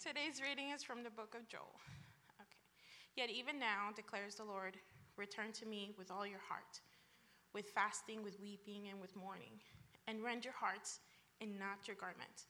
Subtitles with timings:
[0.00, 1.76] Today's reading is from the book of Joel.
[2.40, 2.56] Okay.
[3.16, 4.78] Yet even now, declares the Lord,
[5.18, 6.80] return to me with all your heart,
[7.52, 9.60] with fasting, with weeping, and with mourning,
[10.08, 11.00] and rend your hearts
[11.42, 12.48] and not your garment.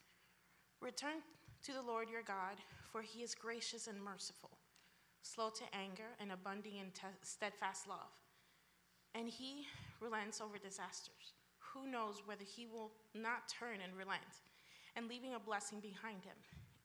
[0.81, 1.27] Return
[1.65, 2.63] to the Lord your God,
[2.93, 4.53] for he is gracious and merciful,
[5.23, 8.15] slow to anger, and abounding in te- steadfast love.
[9.17, 9.67] And he
[10.01, 11.35] relents over disasters.
[11.75, 14.39] Who knows whether he will not turn and relent,
[14.95, 16.37] and leaving a blessing behind him?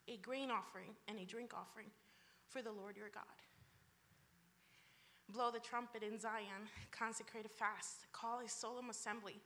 [0.07, 1.87] A grain offering and a drink offering
[2.49, 3.23] for the Lord your God.
[5.29, 9.39] Blow the trumpet in Zion, consecrate a fast, call a solemn assembly,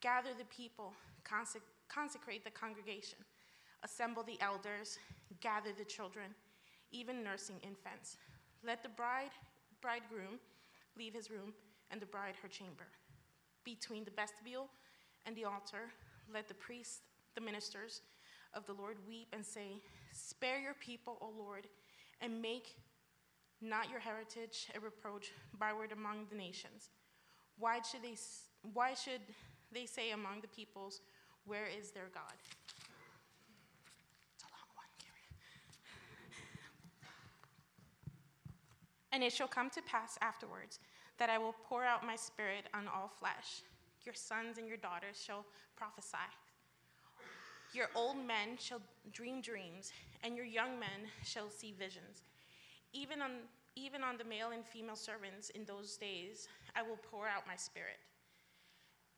[0.00, 0.94] gather the people,
[1.24, 3.18] consec- consecrate the congregation,
[3.82, 4.98] assemble the elders,
[5.40, 6.30] gather the children,
[6.90, 8.16] even nursing infants.
[8.64, 9.32] Let the bride,
[9.82, 10.40] bridegroom
[10.96, 11.52] leave his room,
[11.90, 12.86] and the bride her chamber.
[13.64, 14.68] Between the vestibule
[15.26, 15.92] and the altar,
[16.32, 17.00] let the priests,
[17.34, 18.00] the ministers,
[18.54, 19.80] of the Lord weep and say,
[20.12, 21.66] Spare your people, O Lord,
[22.20, 22.76] and make
[23.60, 26.90] not your heritage a reproach byword among the nations.
[27.58, 28.16] Why should they,
[28.72, 29.20] why should
[29.70, 31.00] they say among the peoples,
[31.44, 32.34] Where is their God?
[34.34, 34.88] It's a long one,
[39.12, 40.80] And it shall come to pass afterwards
[41.18, 43.62] that I will pour out my spirit on all flesh.
[44.04, 45.44] Your sons and your daughters shall
[45.76, 46.16] prophesy.
[47.72, 49.92] Your old men shall dream dreams,
[50.22, 52.24] and your young men shall see visions.
[52.92, 53.30] Even on,
[53.76, 57.56] even on the male and female servants in those days, I will pour out my
[57.56, 57.98] spirit.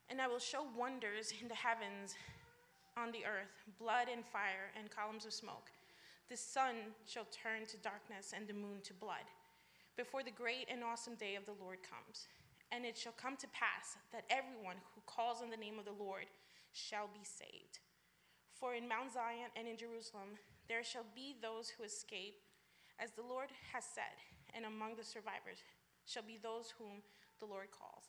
[0.09, 2.15] And I will show wonders in the heavens,
[2.97, 5.71] on the earth, blood and fire and columns of smoke.
[6.29, 9.27] The sun shall turn to darkness and the moon to blood
[9.97, 12.29] before the great and awesome day of the Lord comes.
[12.71, 15.93] And it shall come to pass that everyone who calls on the name of the
[15.93, 16.27] Lord
[16.73, 17.79] shall be saved.
[18.65, 22.41] For in Mount Zion and in Jerusalem there shall be those who escape,
[22.99, 24.17] as the Lord has said,
[24.55, 25.59] and among the survivors
[26.07, 27.03] shall be those whom
[27.41, 28.05] the Lord calls.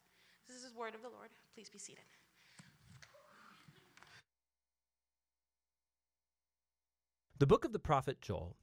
[0.47, 1.27] This is the word of the Lord.
[1.53, 2.05] Please be seated.
[7.37, 8.55] The book of the prophet Joel.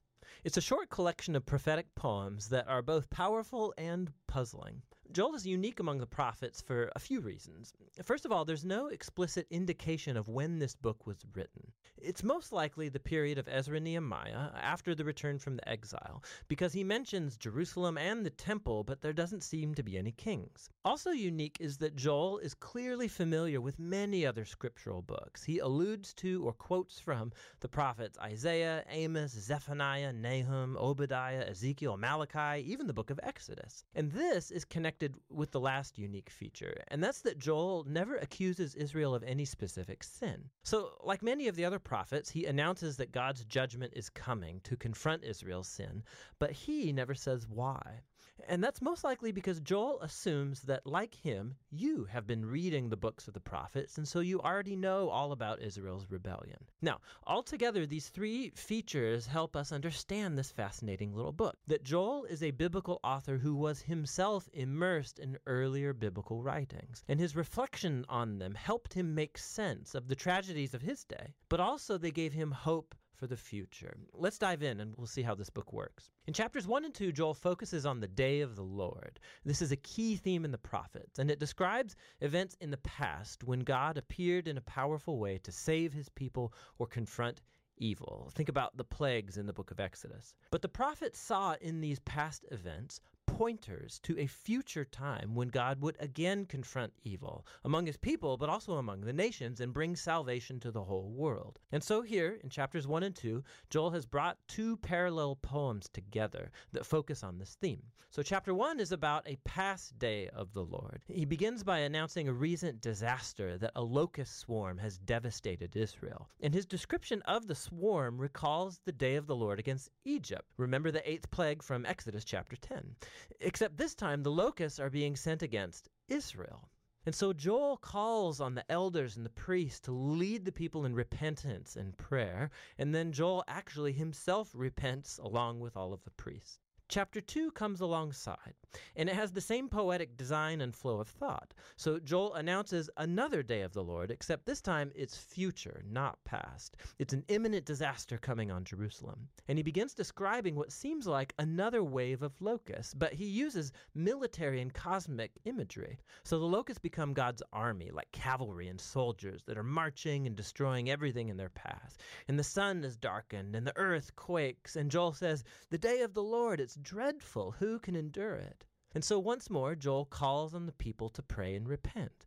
[0.44, 4.80] It's a short collection of prophetic poems that are both powerful and puzzling.
[5.12, 7.74] Joel is unique among the prophets for a few reasons.
[8.02, 11.70] First of all, there's no explicit indication of when this book was written.
[11.98, 16.72] It's most likely the period of Ezra Nehemiah after the return from the exile, because
[16.72, 20.70] he mentions Jerusalem and the temple, but there doesn't seem to be any kings.
[20.84, 25.44] Also unique is that Joel is clearly familiar with many other scriptural books.
[25.44, 32.64] He alludes to or quotes from the prophets Isaiah, Amos, Zephaniah, Nahum, Obadiah, Ezekiel, Malachi,
[32.66, 33.84] even the book of Exodus.
[33.94, 38.16] And this is connected connected with the last unique feature, and that's that Joel never
[38.16, 40.44] accuses Israel of any specific sin.
[40.62, 44.76] So, like many of the other prophets, he announces that God's judgment is coming to
[44.76, 46.04] confront Israel's sin,
[46.38, 48.02] but he never says why.
[48.48, 52.96] And that's most likely because Joel assumes that, like him, you have been reading the
[52.96, 56.58] books of the prophets, and so you already know all about Israel's rebellion.
[56.80, 62.42] Now, altogether, these three features help us understand this fascinating little book that Joel is
[62.42, 68.38] a biblical author who was himself immersed in earlier biblical writings, and his reflection on
[68.38, 72.32] them helped him make sense of the tragedies of his day, but also they gave
[72.32, 73.94] him hope for the future.
[74.12, 76.10] Let's dive in and we'll see how this book works.
[76.26, 79.20] In chapters 1 and 2, Joel focuses on the day of the Lord.
[79.44, 83.44] This is a key theme in the prophets, and it describes events in the past
[83.44, 87.40] when God appeared in a powerful way to save his people or confront
[87.78, 88.30] evil.
[88.34, 90.34] Think about the plagues in the book of Exodus.
[90.50, 93.00] But the prophets saw in these past events
[93.42, 98.48] pointers to a future time when God would again confront evil among his people, but
[98.48, 101.58] also among the nations, and bring salvation to the whole world.
[101.72, 106.52] And so, here in chapters 1 and 2, Joel has brought two parallel poems together
[106.70, 107.82] that focus on this theme.
[108.10, 111.00] So, chapter 1 is about a past day of the Lord.
[111.08, 116.28] He begins by announcing a recent disaster that a locust swarm has devastated Israel.
[116.42, 120.44] And his description of the swarm recalls the day of the Lord against Egypt.
[120.58, 122.94] Remember the eighth plague from Exodus chapter 10.
[123.40, 126.70] Except this time, the locusts are being sent against Israel.
[127.04, 130.94] And so Joel calls on the elders and the priests to lead the people in
[130.94, 136.58] repentance and prayer, and then Joel actually himself repents along with all of the priests.
[136.92, 138.52] Chapter 2 comes alongside,
[138.96, 141.54] and it has the same poetic design and flow of thought.
[141.78, 146.76] So Joel announces another day of the Lord, except this time it's future, not past.
[146.98, 149.30] It's an imminent disaster coming on Jerusalem.
[149.48, 154.60] And he begins describing what seems like another wave of locusts, but he uses military
[154.60, 155.98] and cosmic imagery.
[156.24, 160.90] So the locusts become God's army, like cavalry and soldiers that are marching and destroying
[160.90, 161.96] everything in their path.
[162.28, 166.12] And the sun is darkened, and the earth quakes, and Joel says, The day of
[166.12, 167.52] the Lord, it's dreadful.
[167.52, 168.64] Who can endure it?
[168.94, 172.26] And so once more, Joel calls on the people to pray and repent.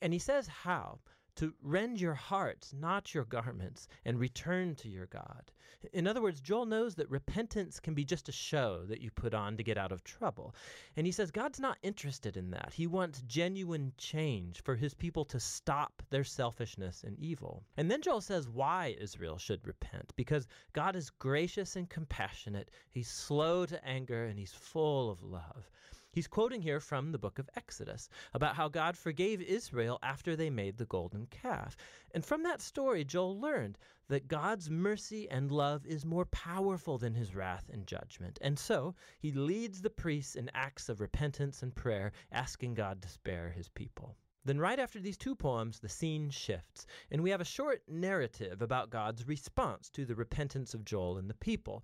[0.00, 1.00] And he says how
[1.36, 5.50] to rend your hearts, not your garments, and return to your God.
[5.92, 9.34] In other words, Joel knows that repentance can be just a show that you put
[9.34, 10.54] on to get out of trouble.
[10.96, 12.72] And he says God's not interested in that.
[12.72, 17.64] He wants genuine change for his people to stop their selfishness and evil.
[17.76, 23.10] And then Joel says why Israel should repent because God is gracious and compassionate, he's
[23.10, 25.68] slow to anger, and he's full of love.
[26.14, 30.48] He's quoting here from the book of Exodus about how God forgave Israel after they
[30.48, 31.76] made the golden calf.
[32.12, 37.14] And from that story, Joel learned that God's mercy and love is more powerful than
[37.14, 38.38] his wrath and judgment.
[38.40, 43.08] And so he leads the priests in acts of repentance and prayer, asking God to
[43.08, 44.16] spare his people.
[44.44, 48.60] Then, right after these two poems, the scene shifts, and we have a short narrative
[48.60, 51.82] about God's response to the repentance of Joel and the people.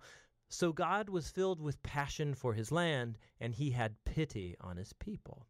[0.53, 4.91] So God was filled with passion for his land, and he had pity on his
[4.91, 5.47] people.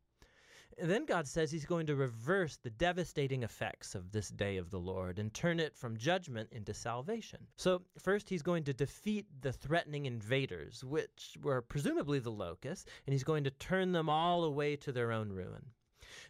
[0.78, 4.70] And then God says he's going to reverse the devastating effects of this day of
[4.70, 7.48] the Lord and turn it from judgment into salvation.
[7.58, 13.14] So, first, he's going to defeat the threatening invaders, which were presumably the locusts, and
[13.14, 15.72] he's going to turn them all away to their own ruin.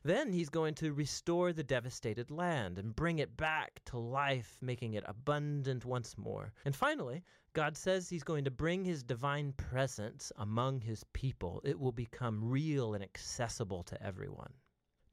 [0.04, 4.94] Then he's going to restore the devastated land and bring it back to life, making
[4.94, 6.54] it abundant once more.
[6.66, 7.24] And finally,
[7.54, 11.62] God says he's going to bring his divine presence among his people.
[11.66, 14.54] It will become real and accessible to everyone.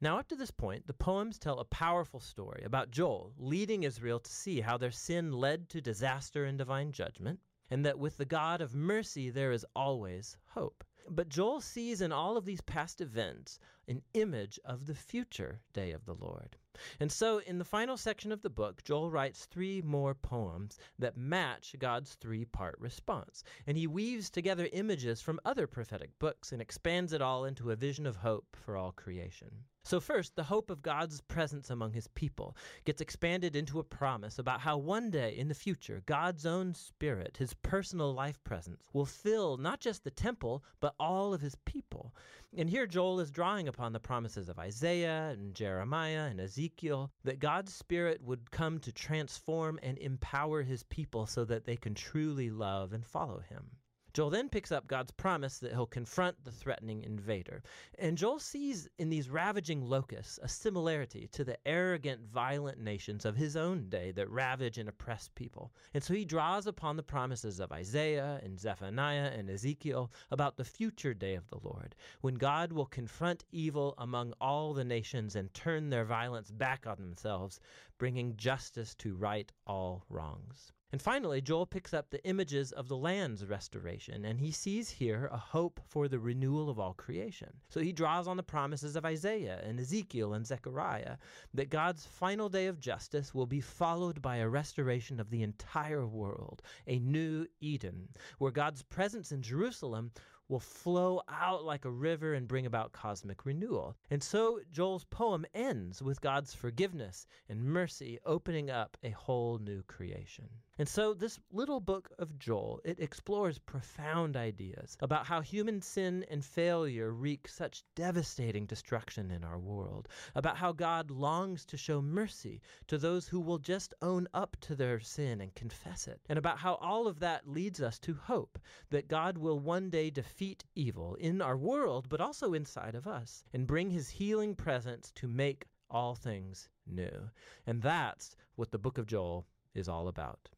[0.00, 4.20] Now, up to this point, the poems tell a powerful story about Joel leading Israel
[4.20, 8.24] to see how their sin led to disaster and divine judgment, and that with the
[8.24, 10.84] God of mercy there is always hope.
[11.10, 13.58] But Joel sees in all of these past events
[13.88, 16.56] an image of the future day of the Lord.
[17.00, 21.16] And so, in the final section of the book, Joel writes three more poems that
[21.16, 23.42] match God's three part response.
[23.66, 27.76] And he weaves together images from other prophetic books and expands it all into a
[27.76, 29.64] vision of hope for all creation.
[29.88, 32.54] So, first, the hope of God's presence among his people
[32.84, 37.38] gets expanded into a promise about how one day in the future, God's own spirit,
[37.38, 42.14] his personal life presence, will fill not just the temple, but all of his people.
[42.54, 47.38] And here Joel is drawing upon the promises of Isaiah and Jeremiah and Ezekiel that
[47.38, 52.50] God's Spirit would come to transform and empower his people so that they can truly
[52.50, 53.70] love and follow him.
[54.14, 57.62] Joel then picks up God's promise that he'll confront the threatening invader.
[57.98, 63.36] And Joel sees in these ravaging locusts a similarity to the arrogant, violent nations of
[63.36, 65.72] his own day that ravage and oppress people.
[65.94, 70.64] And so he draws upon the promises of Isaiah and Zephaniah and Ezekiel about the
[70.64, 75.52] future day of the Lord, when God will confront evil among all the nations and
[75.52, 77.60] turn their violence back on themselves,
[77.98, 80.72] bringing justice to right all wrongs.
[80.90, 85.28] And finally, Joel picks up the images of the land's restoration, and he sees here
[85.30, 87.60] a hope for the renewal of all creation.
[87.68, 91.18] So he draws on the promises of Isaiah and Ezekiel and Zechariah
[91.52, 96.06] that God's final day of justice will be followed by a restoration of the entire
[96.06, 98.08] world, a new Eden,
[98.38, 100.10] where God's presence in Jerusalem
[100.48, 103.94] will flow out like a river and bring about cosmic renewal.
[104.08, 109.82] And so Joel's poem ends with God's forgiveness and mercy opening up a whole new
[109.82, 110.48] creation.
[110.80, 116.24] And so this little book of Joel, it explores profound ideas about how human sin
[116.30, 120.06] and failure wreak such devastating destruction in our world,
[120.36, 124.76] about how God longs to show mercy to those who will just own up to
[124.76, 128.56] their sin and confess it, and about how all of that leads us to hope
[128.90, 133.42] that God will one day defeat evil in our world, but also inside of us,
[133.52, 137.30] and bring his healing presence to make all things new.
[137.66, 139.44] And that's what the book of Joel
[139.74, 140.48] is all about.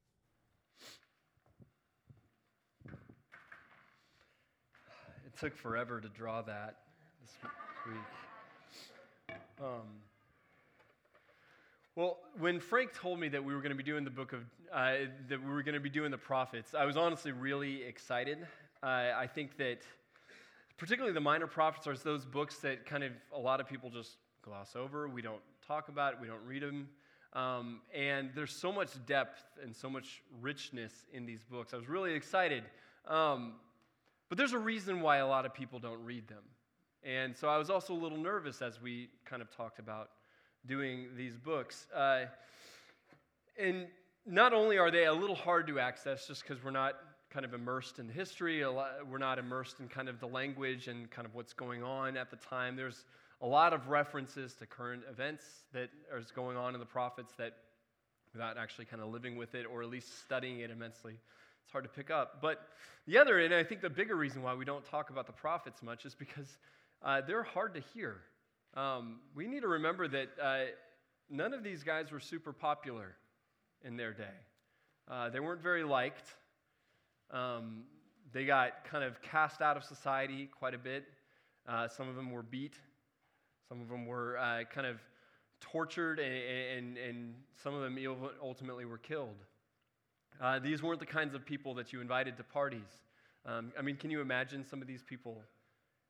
[5.40, 6.76] Took forever to draw that
[7.22, 7.50] this
[7.86, 9.36] week.
[9.58, 9.86] Um,
[11.96, 14.40] well, when Frank told me that we were going to be doing the book of,
[14.70, 14.92] uh,
[15.30, 18.46] that we were going to be doing the prophets, I was honestly really excited.
[18.82, 19.78] Uh, I think that
[20.76, 24.18] particularly the minor prophets are those books that kind of a lot of people just
[24.42, 25.08] gloss over.
[25.08, 26.86] We don't talk about it, we don't read them.
[27.32, 31.72] Um, and there's so much depth and so much richness in these books.
[31.72, 32.64] I was really excited.
[33.08, 33.54] Um,
[34.30, 36.44] But there's a reason why a lot of people don't read them.
[37.02, 40.10] And so I was also a little nervous as we kind of talked about
[40.66, 41.88] doing these books.
[41.94, 42.26] Uh,
[43.58, 43.88] and
[44.24, 46.94] not only are they a little hard to access just because we're not
[47.28, 51.10] kind of immersed in history, lot, we're not immersed in kind of the language and
[51.10, 52.76] kind of what's going on at the time.
[52.76, 53.04] There's
[53.42, 57.56] a lot of references to current events that are going on in the prophets that
[58.32, 61.16] without actually kind of living with it or at least studying it immensely
[61.64, 62.40] it's hard to pick up.
[62.40, 62.60] But
[63.06, 65.82] the other and i think the bigger reason why we don't talk about the prophets
[65.82, 66.58] much is because
[67.02, 68.18] uh, they're hard to hear.
[68.74, 70.58] Um, we need to remember that uh,
[71.28, 73.16] none of these guys were super popular
[73.82, 74.36] in their day.
[75.10, 76.28] Uh, they weren't very liked.
[77.30, 77.84] Um,
[78.32, 81.04] they got kind of cast out of society quite a bit.
[81.68, 82.74] Uh, some of them were beat.
[83.68, 85.00] Some of them were uh, kind of
[85.60, 87.98] tortured, and, and, and, some of them
[88.42, 89.36] ultimately were killed.
[90.40, 93.02] Uh, these weren't the kinds of people that you invited to parties.
[93.44, 95.42] Um, I mean, can you imagine some of these people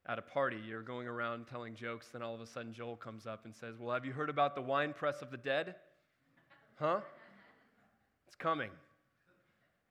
[0.07, 0.59] at a party?
[0.67, 3.77] You're going around telling jokes, then all of a sudden Joel comes up and says,
[3.79, 5.75] Well, have you heard about the wine press of the dead?
[6.79, 7.01] Huh?
[8.29, 8.71] It's coming.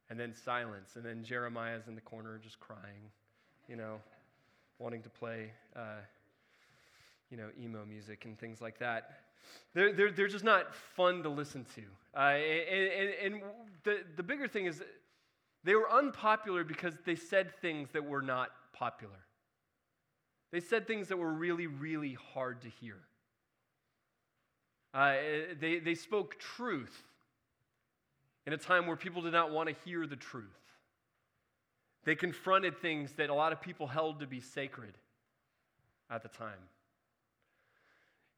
[0.09, 0.91] And then silence.
[0.95, 3.11] And then Jeremiah's in the corner just crying,
[3.67, 3.99] you know,
[4.79, 5.51] wanting to play.
[5.75, 6.01] Uh,
[7.29, 9.19] you know, emo music and things like that.
[9.73, 11.81] They're, they're, they're just not fun to listen to.
[12.15, 13.43] Uh, and, and, and
[13.83, 14.81] the, the bigger thing is
[15.63, 19.19] they were unpopular because they said things that were not popular.
[20.51, 22.97] They said things that were really, really hard to hear.
[24.93, 25.13] Uh,
[25.59, 27.03] they, they spoke truth
[28.47, 30.45] in a time where people did not want to hear the truth.
[32.05, 34.97] They confronted things that a lot of people held to be sacred
[36.09, 36.57] at the time.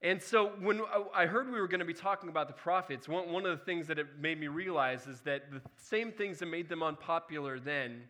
[0.03, 3.08] And so when uh, I heard we were going to be talking about the prophets,
[3.08, 6.39] one, one of the things that it made me realize is that the same things
[6.39, 8.03] that made them unpopular then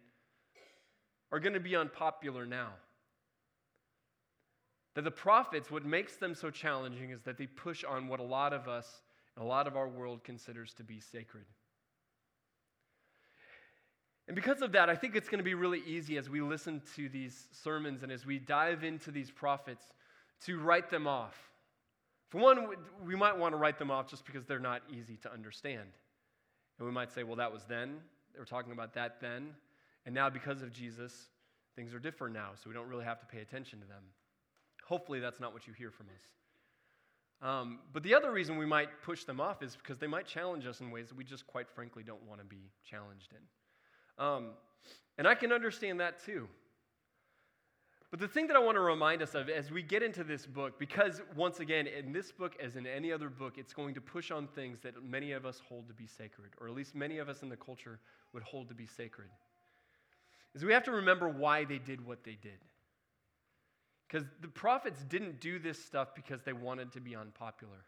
[1.32, 2.70] are going to be unpopular now.
[4.96, 8.24] That the prophets, what makes them so challenging is that they push on what a
[8.24, 9.02] lot of us
[9.36, 11.46] and a lot of our world considers to be sacred.
[14.28, 16.82] And because of that, I think it's going to be really easy as we listen
[16.96, 19.84] to these sermons and as we dive into these prophets
[20.46, 21.50] to write them off
[22.32, 22.66] for one,
[23.06, 25.90] we might want to write them off just because they're not easy to understand.
[26.80, 27.98] And we might say, well, that was then.
[28.34, 29.50] They were talking about that then.
[30.06, 31.28] And now, because of Jesus,
[31.76, 34.02] things are different now, so we don't really have to pay attention to them.
[34.88, 37.48] Hopefully, that's not what you hear from us.
[37.48, 40.66] Um, but the other reason we might push them off is because they might challenge
[40.66, 44.24] us in ways that we just quite frankly don't want to be challenged in.
[44.24, 44.52] Um,
[45.18, 46.48] and I can understand that too.
[48.12, 50.46] But the thing that I want to remind us of as we get into this
[50.46, 54.01] book, because once again, in this book, as in any other book, it's going to
[54.01, 57.20] push on things that many of us hold to be sacred, or at least many
[57.20, 58.00] of us in the culture
[58.34, 59.30] would hold to be sacred,
[60.53, 62.60] is we have to remember why they did what they did.
[64.10, 67.86] Because the prophets didn't do this stuff because they wanted to be unpopular.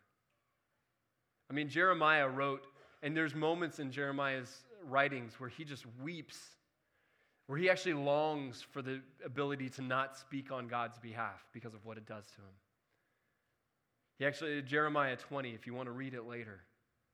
[1.50, 2.66] I mean, Jeremiah wrote,
[3.02, 6.38] and there's moments in Jeremiah's writings where he just weeps
[7.48, 11.86] where he actually longs for the ability to not speak on God's behalf because of
[11.86, 12.56] what it does to him.
[14.18, 16.62] He actually, Jeremiah 20, if you want to read it later,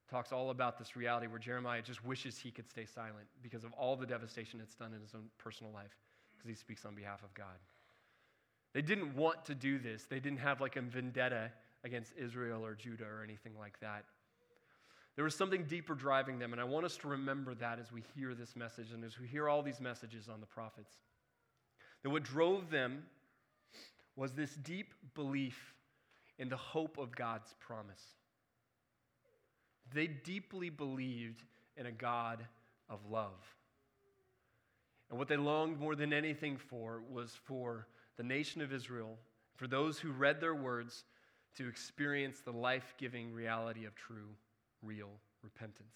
[0.09, 3.73] talks all about this reality where Jeremiah just wishes he could stay silent because of
[3.73, 5.95] all the devastation it's done in his own personal life
[6.31, 7.57] because he speaks on behalf of God.
[8.73, 11.51] They didn't want to do this, they didn't have like a vendetta
[11.83, 14.05] against Israel or Judah or anything like that.
[15.19, 18.05] There was something deeper driving them, and I want us to remember that as we
[18.15, 20.93] hear this message and as we hear all these messages on the prophets.
[22.03, 23.03] That what drove them
[24.15, 25.75] was this deep belief
[26.37, 28.01] in the hope of God's promise.
[29.93, 31.43] They deeply believed
[31.75, 32.39] in a God
[32.89, 33.43] of love.
[35.09, 39.17] And what they longed more than anything for was for the nation of Israel,
[39.57, 41.03] for those who read their words,
[41.57, 44.29] to experience the life giving reality of true
[44.81, 45.09] real
[45.43, 45.95] repentance.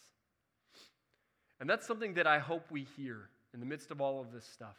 [1.59, 4.45] And that's something that I hope we hear in the midst of all of this
[4.45, 4.77] stuff.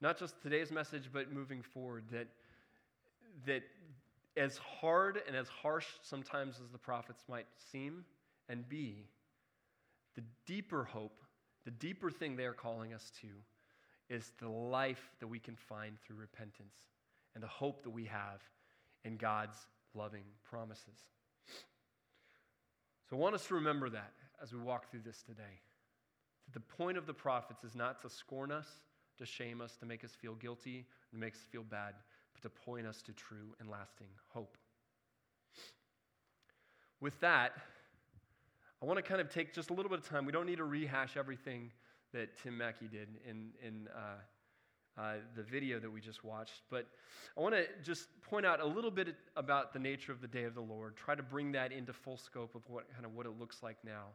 [0.00, 2.26] Not just today's message, but moving forward, that,
[3.46, 3.62] that
[4.36, 8.04] as hard and as harsh sometimes as the prophets might seem
[8.48, 9.06] and be,
[10.16, 11.22] the deeper hope,
[11.64, 13.28] the deeper thing they are calling us to,
[14.10, 16.76] is the life that we can find through repentance
[17.34, 18.42] and the hope that we have
[19.04, 19.56] in God's
[19.94, 20.98] loving promises.
[23.08, 25.60] So I want us to remember that as we walk through this today.
[26.46, 28.66] That the point of the prophets is not to scorn us,
[29.18, 31.94] to shame us, to make us feel guilty, to make us feel bad,
[32.32, 34.56] but to point us to true and lasting hope.
[37.00, 37.52] With that,
[38.82, 40.26] I want to kind of take just a little bit of time.
[40.26, 41.70] We don't need to rehash everything
[42.12, 44.20] that Tim Mackie did in, in uh,
[44.98, 46.62] uh, the video that we just watched.
[46.70, 46.86] But
[47.36, 50.44] I want to just point out a little bit about the nature of the day
[50.44, 53.26] of the Lord, try to bring that into full scope of what kind of what
[53.26, 54.06] it looks like now.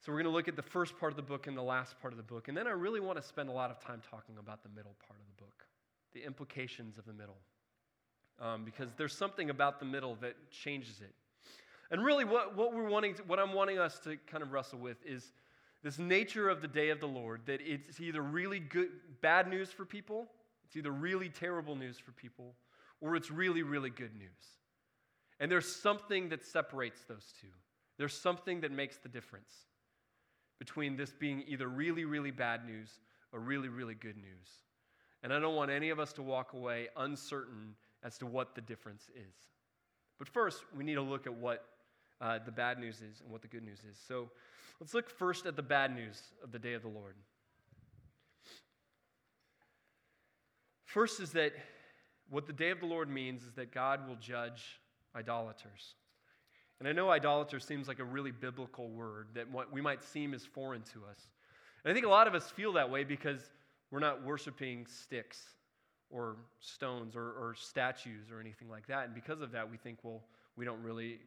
[0.00, 2.00] So we're going to look at the first part of the book and the last
[2.00, 2.48] part of the book.
[2.48, 4.94] And then I really want to spend a lot of time talking about the middle
[5.06, 5.66] part of the book,
[6.14, 7.36] the implications of the middle.
[8.40, 11.14] Um, because there's something about the middle that changes it.
[11.90, 14.78] And really, what, what, we're wanting to, what I'm wanting us to kind of wrestle
[14.78, 15.32] with is
[15.82, 18.88] this nature of the day of the Lord that it's either really good,
[19.22, 20.28] bad news for people,
[20.64, 22.54] it's either really terrible news for people,
[23.00, 24.28] or it's really, really good news.
[25.40, 27.48] And there's something that separates those two.
[27.96, 29.52] There's something that makes the difference
[30.58, 33.00] between this being either really, really bad news
[33.32, 34.60] or really, really good news.
[35.22, 38.60] And I don't want any of us to walk away uncertain as to what the
[38.60, 39.34] difference is.
[40.18, 41.64] But first, we need to look at what
[42.20, 43.98] uh, the bad news is and what the good news is.
[44.06, 44.30] So
[44.78, 47.14] let's look first at the bad news of the day of the Lord.
[50.84, 51.52] First is that
[52.30, 54.80] what the day of the Lord means is that God will judge
[55.14, 55.94] idolaters.
[56.78, 60.32] And I know idolater seems like a really biblical word that what we might seem
[60.32, 61.18] is foreign to us.
[61.84, 63.50] And I think a lot of us feel that way because
[63.90, 65.38] we're not worshiping sticks
[66.10, 69.04] or stones or, or statues or anything like that.
[69.04, 70.22] And because of that, we think, well,
[70.56, 71.18] we don't really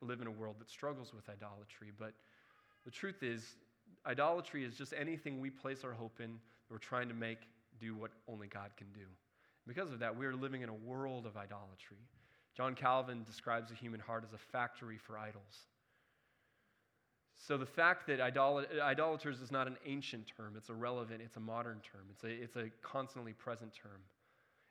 [0.00, 1.92] live in a world that struggles with idolatry.
[1.98, 2.12] But
[2.86, 3.42] the truth is,
[4.06, 7.40] idolatry is just anything we place our hope in that we're trying to make
[7.78, 9.06] do what only God can do.
[9.66, 11.98] Because of that, we are living in a world of idolatry.
[12.56, 15.66] John Calvin describes the human heart as a factory for idols.
[17.36, 21.40] So the fact that idol- idolaters is not an ancient term, it's irrelevant, it's a
[21.40, 24.00] modern term, it's a, it's a constantly present term.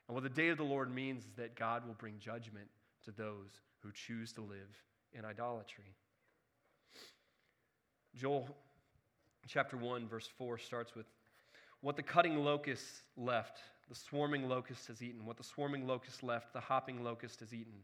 [0.08, 2.66] And what the day of the Lord means is that God will bring judgment
[3.04, 4.74] to those who choose to live
[5.12, 5.94] in idolatry.
[8.16, 8.48] Joel
[9.46, 11.06] chapter 1, verse 4 starts with
[11.82, 13.58] What the cutting locust left,
[13.88, 15.26] the swarming locust has eaten.
[15.26, 17.74] What the swarming locust left, the hopping locust has eaten.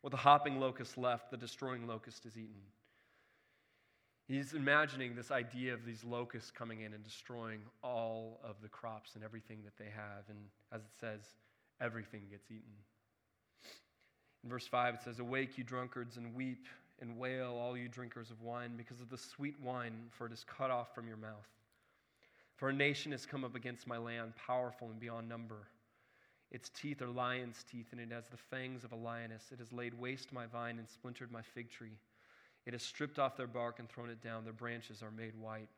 [0.00, 2.60] What the hopping locust left, the destroying locust has eaten.
[4.28, 9.16] He's imagining this idea of these locusts coming in and destroying all of the crops
[9.16, 10.24] and everything that they have.
[10.28, 10.38] And
[10.72, 11.20] as it says,
[11.80, 12.72] everything gets eaten.
[14.44, 16.66] In verse 5, it says, Awake, you drunkards, and weep
[17.02, 20.44] and wail, all you drinkers of wine, because of the sweet wine, for it is
[20.44, 21.48] cut off from your mouth.
[22.56, 25.66] For a nation has come up against my land, powerful and beyond number.
[26.52, 29.42] Its teeth are lion's teeth, and it has the fangs of a lioness.
[29.52, 31.98] It has laid waste my vine and splintered my fig tree.
[32.66, 34.44] It has stripped off their bark and thrown it down.
[34.44, 35.68] Their branches are made white.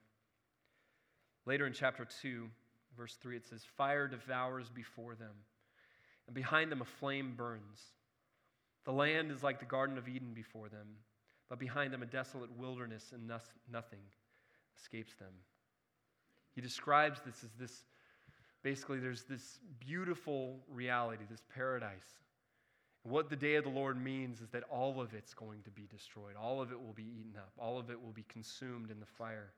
[1.46, 2.48] Later in chapter 2,
[2.98, 5.34] verse 3, it says, Fire devours before them,
[6.26, 7.80] and behind them a flame burns.
[8.84, 10.86] The land is like the Garden of Eden before them,
[11.48, 14.00] but behind them a desolate wilderness, and nothing
[14.78, 15.32] escapes them.
[16.54, 17.84] He describes this as this
[18.62, 22.18] basically, there's this beautiful reality, this paradise.
[23.04, 25.86] what the day of the Lord means is that all of it's going to be
[25.90, 28.98] destroyed, all of it will be eaten up, all of it will be consumed in
[28.98, 29.52] the fire.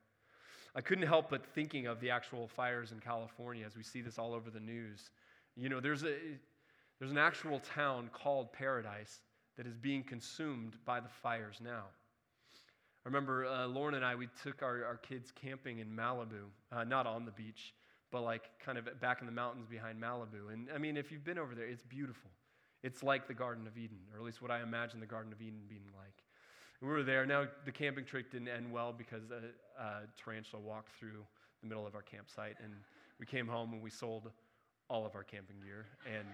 [0.75, 4.19] I couldn't help but thinking of the actual fires in California as we see this
[4.19, 5.11] all over the news.
[5.57, 6.17] You know, there's a
[6.99, 9.21] there's an actual town called Paradise
[9.57, 11.85] that is being consumed by the fires now.
[13.05, 16.43] I remember uh, Lauren and I, we took our, our kids camping in Malibu,
[16.73, 17.73] uh, not on the beach,
[18.11, 20.53] but like kind of back in the mountains behind Malibu.
[20.53, 22.31] And I mean, if you've been over there, it's beautiful.
[22.83, 25.41] It's like the Garden of Eden, or at least what I imagine the Garden of
[25.41, 26.23] Eden being like.
[26.81, 27.25] We were there.
[27.25, 31.25] Now, the camping trip didn't end well because a, a tarantula walked through
[31.63, 32.73] the middle of our campsite, and
[33.19, 34.31] we came home and we sold
[34.89, 35.87] all of our camping gear.
[36.07, 36.27] And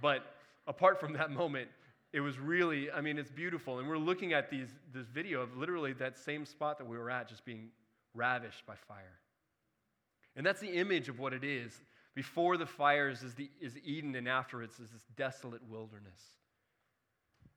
[0.00, 0.34] but
[0.66, 1.68] apart from that moment,
[2.16, 3.78] it was really, I mean, it's beautiful.
[3.78, 7.10] And we're looking at these, this video of literally that same spot that we were
[7.10, 7.68] at just being
[8.14, 9.18] ravished by fire.
[10.34, 11.78] And that's the image of what it is.
[12.14, 16.18] Before the fires is, the, is Eden, and after it is this desolate wilderness.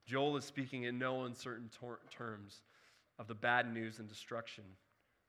[0.06, 2.60] Joel is speaking in no uncertain tor- terms
[3.18, 4.66] of the bad news and destruction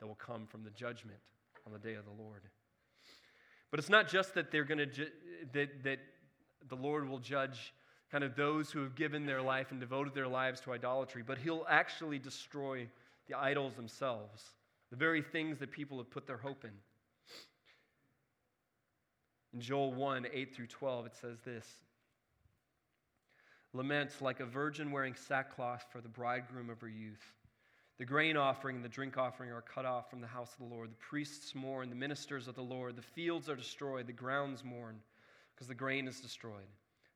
[0.01, 1.21] that will come from the judgment
[1.65, 2.43] on the day of the Lord.
[3.71, 5.11] But it's not just that they're going to ju-
[5.53, 6.01] that, that
[6.69, 7.73] the Lord will judge
[8.11, 11.39] kind of those who have given their life and devoted their lives to idolatry, but
[11.39, 12.87] he'll actually destroy
[13.29, 14.45] the idols themselves,
[14.91, 16.73] the very things that people have put their hope in.
[19.53, 21.67] In Joel 1 8 through 12, it says this
[23.73, 27.25] Laments like a virgin wearing sackcloth for the bridegroom of her youth.
[27.99, 30.75] The grain offering and the drink offering are cut off from the house of the
[30.75, 30.91] Lord.
[30.91, 32.97] The priests mourn, the ministers of the Lord.
[32.97, 35.01] The fields are destroyed, the grounds mourn
[35.55, 36.67] because the grain is destroyed.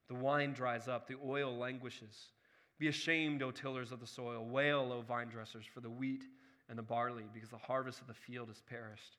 [0.08, 2.30] The wine dries up, the oil languishes.
[2.78, 4.44] Be ashamed, O tillers of the soil.
[4.44, 6.24] Wail, O vine dressers, for the wheat
[6.68, 9.16] and the barley, because the harvest of the field has perished.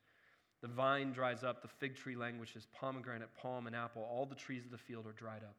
[0.62, 4.66] The vine dries up, the fig tree languishes, pomegranate, palm, and apple, all the trees
[4.66, 5.56] of the field are dried up,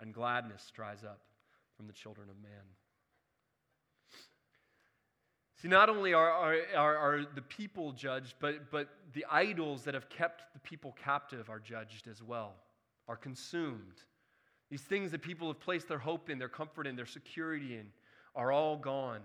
[0.00, 1.20] and gladness dries up
[1.76, 2.64] from the children of man.
[5.62, 9.92] See, not only are, are, are, are, the people judged, but, but the idols that
[9.92, 12.54] have kept the people captive are judged as well,
[13.08, 14.02] are consumed.
[14.70, 17.86] These things that people have placed their hope in, their comfort in, their security in,
[18.36, 19.20] are all gone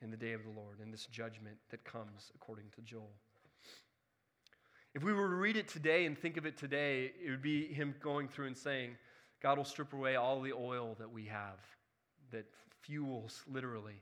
[0.00, 3.10] in the day of the Lord, in this judgment that comes according to Joel.
[4.94, 7.66] If we were to read it today and think of it today, it would be
[7.66, 8.96] him going through and saying,
[9.42, 11.58] God will strip away all the oil that we have
[12.30, 12.46] that
[12.82, 14.00] fuels literally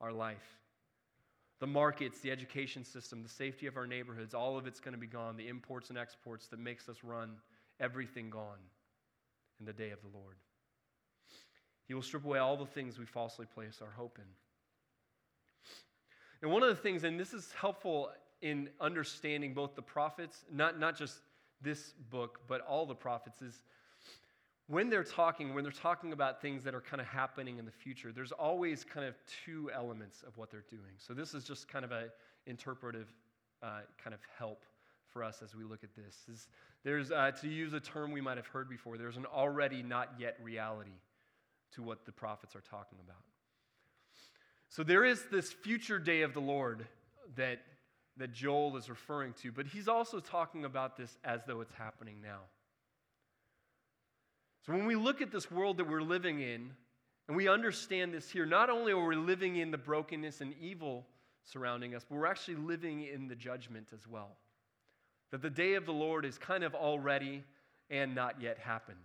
[0.00, 0.58] our life.
[1.60, 5.00] The markets, the education system, the safety of our neighborhoods, all of it's going to
[5.00, 5.36] be gone.
[5.36, 7.36] The imports and exports that makes us run,
[7.78, 8.58] everything gone
[9.60, 10.36] in the day of the Lord.
[11.86, 14.24] He will strip away all the things we falsely place our hope in.
[16.42, 18.10] And one of the things, and this is helpful
[18.42, 21.18] in understanding both the prophets, not, not just
[21.62, 23.62] this book, but all the prophets, is
[24.66, 27.70] when they're talking, when they're talking about things that are kind of happening in the
[27.70, 29.14] future, there's always kind of
[29.44, 30.94] two elements of what they're doing.
[30.98, 32.10] So this is just kind of an
[32.46, 33.08] interpretive
[33.62, 34.64] uh, kind of help
[35.14, 36.16] for us as we look at this.
[36.30, 36.48] Is
[36.82, 40.10] there's, uh, to use a term we might have heard before, there's an already not
[40.18, 40.98] yet reality
[41.76, 43.22] to what the prophets are talking about.
[44.68, 46.84] So there is this future day of the Lord
[47.36, 47.60] that,
[48.16, 52.16] that Joel is referring to, but he's also talking about this as though it's happening
[52.20, 52.40] now.
[54.66, 56.70] So when we look at this world that we're living in,
[57.28, 61.06] and we understand this here, not only are we living in the brokenness and evil
[61.44, 64.36] surrounding us, but we're actually living in the judgment as well.
[65.34, 67.42] That the day of the Lord is kind of already
[67.90, 68.96] and not yet happened.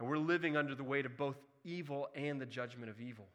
[0.00, 3.26] And we're living under the weight of both evil and the judgment of evil.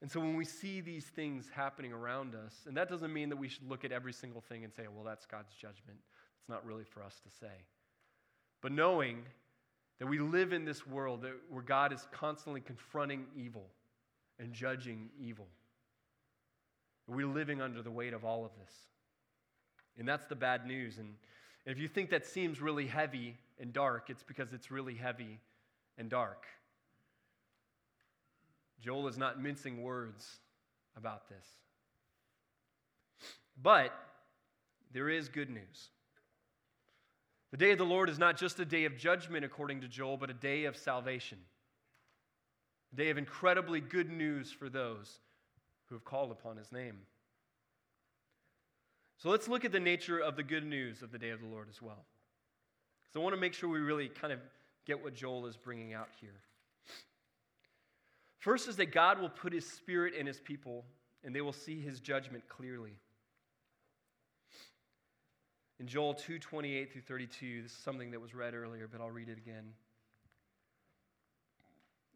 [0.00, 3.36] And so when we see these things happening around us, and that doesn't mean that
[3.36, 5.98] we should look at every single thing and say, well, that's God's judgment.
[6.40, 7.52] It's not really for us to say.
[8.62, 9.18] But knowing
[9.98, 13.66] that we live in this world that, where God is constantly confronting evil
[14.38, 15.48] and judging evil.
[17.06, 18.72] We're living under the weight of all of this.
[19.98, 20.98] And that's the bad news.
[20.98, 21.14] And
[21.66, 25.38] if you think that seems really heavy and dark, it's because it's really heavy
[25.98, 26.44] and dark.
[28.80, 30.38] Joel is not mincing words
[30.96, 31.46] about this.
[33.62, 33.92] But
[34.92, 35.90] there is good news.
[37.50, 40.16] The day of the Lord is not just a day of judgment, according to Joel,
[40.16, 41.38] but a day of salvation.
[42.92, 45.18] A day of incredibly good news for those
[45.86, 46.98] who have called upon his name.
[49.22, 51.46] So let's look at the nature of the good news of the day of the
[51.46, 52.06] Lord as well.
[53.12, 54.38] So I want to make sure we really kind of
[54.86, 56.40] get what Joel is bringing out here.
[58.38, 60.86] First is that God will put his spirit in his people,
[61.22, 62.92] and they will see his judgment clearly.
[65.78, 69.10] In Joel 2 28 through 32, this is something that was read earlier, but I'll
[69.10, 69.74] read it again.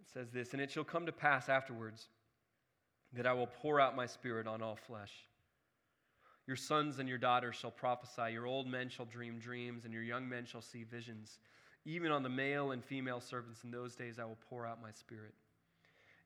[0.01, 2.09] It says this And it shall come to pass afterwards
[3.13, 5.13] that I will pour out my spirit on all flesh.
[6.47, 10.03] Your sons and your daughters shall prophesy, your old men shall dream dreams, and your
[10.03, 11.39] young men shall see visions.
[11.87, 14.91] Even on the male and female servants in those days I will pour out my
[14.91, 15.35] spirit.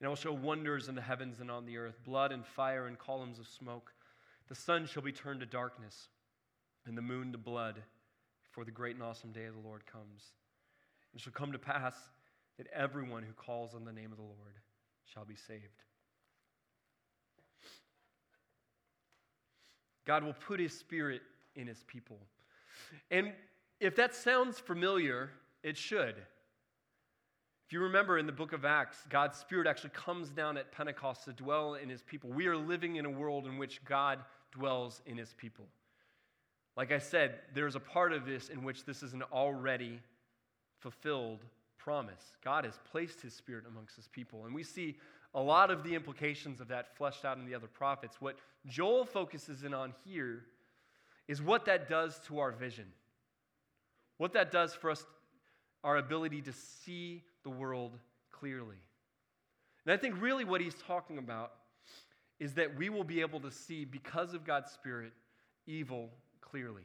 [0.00, 2.86] And I will show wonders in the heavens and on the earth blood and fire
[2.86, 3.92] and columns of smoke.
[4.48, 6.08] The sun shall be turned to darkness
[6.86, 7.82] and the moon to blood
[8.44, 10.32] before the great and awesome day of the Lord comes.
[11.14, 11.94] It shall come to pass
[12.56, 14.54] that everyone who calls on the name of the Lord
[15.04, 15.82] shall be saved.
[20.08, 21.20] God will put his spirit
[21.54, 22.16] in his people.
[23.10, 23.32] And
[23.78, 25.30] if that sounds familiar,
[25.62, 26.14] it should.
[27.66, 31.26] If you remember in the book of Acts, God's Spirit actually comes down at Pentecost
[31.26, 32.30] to dwell in his people.
[32.30, 35.66] We are living in a world in which God dwells in his people.
[36.74, 40.00] Like I said, there's a part of this in which this is an already
[40.80, 41.44] fulfilled
[41.76, 42.32] promise.
[42.42, 44.46] God has placed his spirit amongst his people.
[44.46, 44.96] And we see
[45.34, 48.16] a lot of the implications of that fleshed out in the other prophets.
[48.20, 48.36] What
[48.66, 50.44] Joel focuses in on here
[51.26, 52.86] is what that does to our vision,
[54.16, 55.04] what that does for us,
[55.84, 57.92] our ability to see the world
[58.32, 58.76] clearly.
[59.84, 61.52] And I think really what he's talking about
[62.40, 65.12] is that we will be able to see, because of God's Spirit,
[65.66, 66.10] evil
[66.40, 66.82] clearly.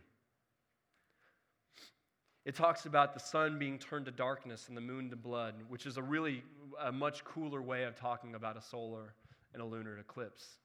[2.45, 5.85] It talks about the sun being turned to darkness and the moon to blood, which
[5.85, 6.43] is a really
[6.81, 9.13] a much cooler way of talking about a solar
[9.53, 10.57] and a lunar eclipse.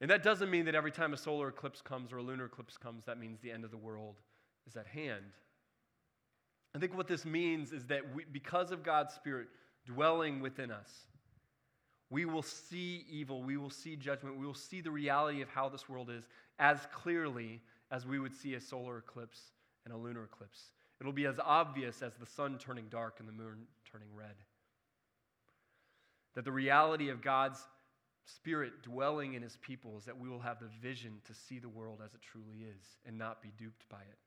[0.00, 2.76] And that doesn't mean that every time a solar eclipse comes or a lunar eclipse
[2.76, 4.16] comes, that means the end of the world
[4.66, 5.24] is at hand.
[6.74, 9.48] I think what this means is that we, because of God's Spirit
[9.86, 11.06] dwelling within us,
[12.10, 15.68] we will see evil, we will see judgment, we will see the reality of how
[15.68, 16.24] this world is
[16.58, 19.52] as clearly as we would see a solar eclipse
[19.84, 20.70] and a lunar eclipse.
[21.00, 24.34] It'll be as obvious as the sun turning dark and the moon turning red.
[26.34, 27.60] That the reality of God's
[28.26, 31.68] Spirit dwelling in His people is that we will have the vision to see the
[31.68, 34.18] world as it truly is and not be duped by it.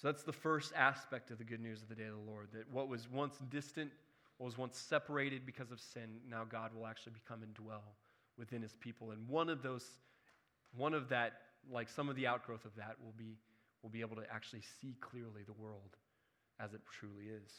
[0.00, 2.48] So that's the first aspect of the good news of the day of the Lord
[2.54, 3.92] that what was once distant,
[4.38, 7.84] what was once separated because of sin, now God will actually become and dwell
[8.36, 9.12] within his people.
[9.12, 9.86] And one of those,
[10.76, 11.34] one of that,
[11.70, 13.36] like some of the outgrowth of that will be,
[13.82, 15.96] will be able to actually see clearly the world
[16.60, 17.50] as it truly is.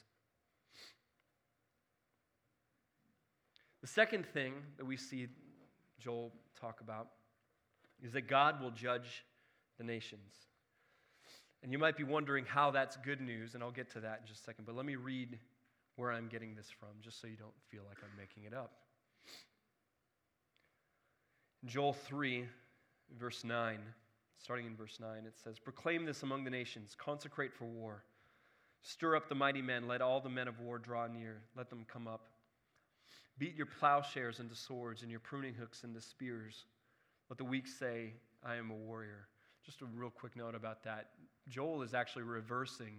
[3.82, 5.28] The second thing that we see
[6.00, 7.10] Joel talk about
[8.02, 9.26] is that God will judge
[9.78, 10.34] the nations.
[11.62, 14.28] And you might be wondering how that's good news, and I'll get to that in
[14.28, 14.66] just a second.
[14.66, 15.40] But let me read
[15.96, 18.72] where I'm getting this from, just so you don't feel like I'm making it up.
[21.66, 22.46] Joel 3,
[23.18, 23.80] verse 9,
[24.38, 28.04] starting in verse 9, it says, Proclaim this among the nations, consecrate for war.
[28.82, 31.86] Stir up the mighty men, let all the men of war draw near, let them
[31.92, 32.28] come up.
[33.38, 36.66] Beat your plowshares into swords and your pruning hooks into spears.
[37.30, 38.14] Let the weak say,
[38.46, 39.28] I am a warrior.
[39.66, 41.10] Just a real quick note about that.
[41.48, 42.96] Joel is actually reversing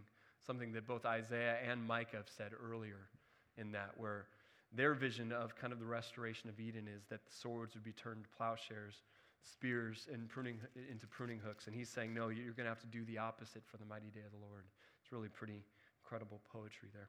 [0.47, 3.09] something that both Isaiah and Micah have said earlier
[3.57, 4.27] in that, where
[4.73, 7.93] their vision of kind of the restoration of Eden is that the swords would be
[7.93, 9.03] turned to plowshares,
[9.45, 10.59] spears and pruning,
[10.91, 11.67] into pruning hooks.
[11.67, 14.09] And he's saying, no, you're going to have to do the opposite for the mighty
[14.15, 14.65] day of the Lord.
[15.03, 15.63] It's really pretty
[16.03, 17.09] incredible poetry there.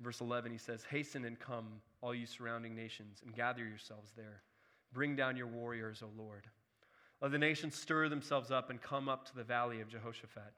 [0.00, 1.66] verse 11, he says, Hasten and come,
[2.00, 4.42] all you surrounding nations, and gather yourselves there.
[4.92, 6.46] Bring down your warriors, O Lord.
[7.20, 10.52] Let the nations stir themselves up and come up to the valley of Jehoshaphat.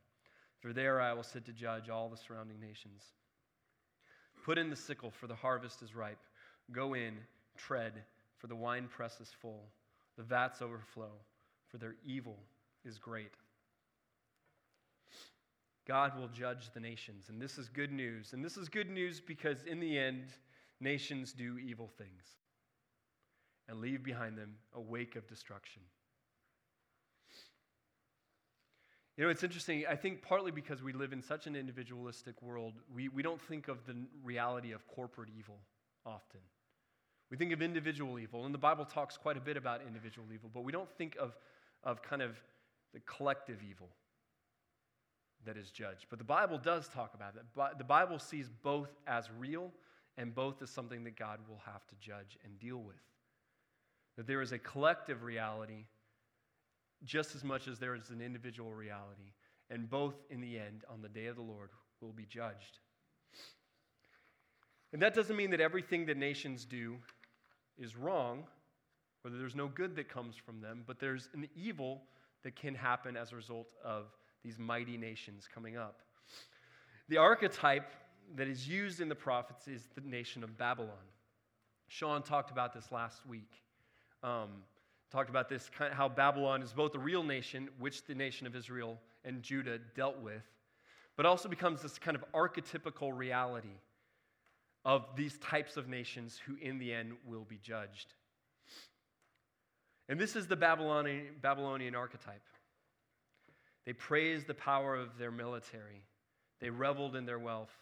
[0.60, 3.02] For there I will sit to judge all the surrounding nations.
[4.44, 6.22] Put in the sickle, for the harvest is ripe.
[6.70, 7.14] Go in,
[7.56, 7.92] tread,
[8.38, 9.64] for the winepress is full.
[10.22, 11.10] The vats overflow,
[11.66, 12.38] for their evil
[12.84, 13.32] is great.
[15.84, 18.32] God will judge the nations, and this is good news.
[18.32, 20.26] And this is good news because, in the end,
[20.78, 22.22] nations do evil things
[23.68, 25.82] and leave behind them a wake of destruction.
[29.16, 29.86] You know, it's interesting.
[29.90, 33.66] I think partly because we live in such an individualistic world, we, we don't think
[33.66, 35.58] of the reality of corporate evil
[36.06, 36.42] often.
[37.32, 40.50] We think of individual evil, and the Bible talks quite a bit about individual evil,
[40.52, 41.34] but we don't think of,
[41.82, 42.38] of kind of
[42.92, 43.88] the collective evil
[45.46, 46.08] that is judged.
[46.10, 47.78] But the Bible does talk about that.
[47.78, 49.72] The Bible sees both as real
[50.18, 53.00] and both as something that God will have to judge and deal with.
[54.18, 55.86] That there is a collective reality
[57.02, 59.32] just as much as there is an individual reality.
[59.70, 61.70] And both, in the end, on the day of the Lord,
[62.02, 62.78] will be judged.
[64.92, 66.98] And that doesn't mean that everything that nations do
[67.82, 68.44] is wrong,
[69.24, 72.02] or that there's no good that comes from them, but there's an evil
[72.44, 74.06] that can happen as a result of
[74.42, 76.00] these mighty nations coming up.
[77.08, 77.92] The archetype
[78.36, 81.06] that is used in the prophets is the nation of Babylon.
[81.88, 83.50] Sean talked about this last week.
[84.22, 84.62] Um,
[85.10, 88.46] talked about this, kind of how Babylon is both a real nation, which the nation
[88.46, 90.42] of Israel and Judah dealt with,
[91.16, 93.76] but also becomes this kind of archetypical reality
[94.84, 98.14] of these types of nations who, in the end, will be judged.
[100.08, 102.42] And this is the Babylonian, Babylonian archetype.
[103.86, 106.02] They praised the power of their military,
[106.60, 107.72] they reveled in their wealth.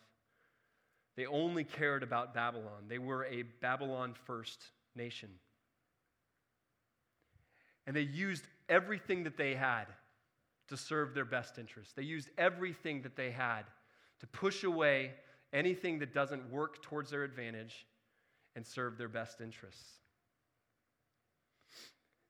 [1.17, 2.85] They only cared about Babylon.
[2.89, 4.63] They were a Babylon first
[4.95, 5.29] nation.
[7.87, 9.87] And they used everything that they had
[10.69, 11.93] to serve their best interests.
[11.93, 13.65] They used everything that they had
[14.21, 15.13] to push away
[15.53, 17.87] anything that doesn't work towards their advantage
[18.57, 20.01] and serve their best interests.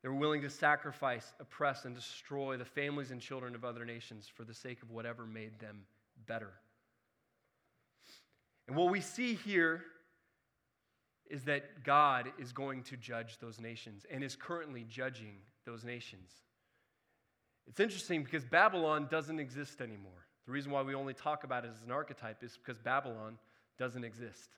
[0.02, 4.26] They were willing to sacrifice, oppress, and destroy the families and children of other nations
[4.34, 5.82] for the sake of whatever made them
[6.26, 6.52] better.
[8.66, 9.84] And what we see here
[11.28, 16.30] is that God is going to judge those nations and is currently judging those nations.
[17.66, 20.26] It's interesting because Babylon doesn't exist anymore.
[20.46, 23.38] The reason why we only talk about it as an archetype is because Babylon
[23.78, 24.50] doesn't exist.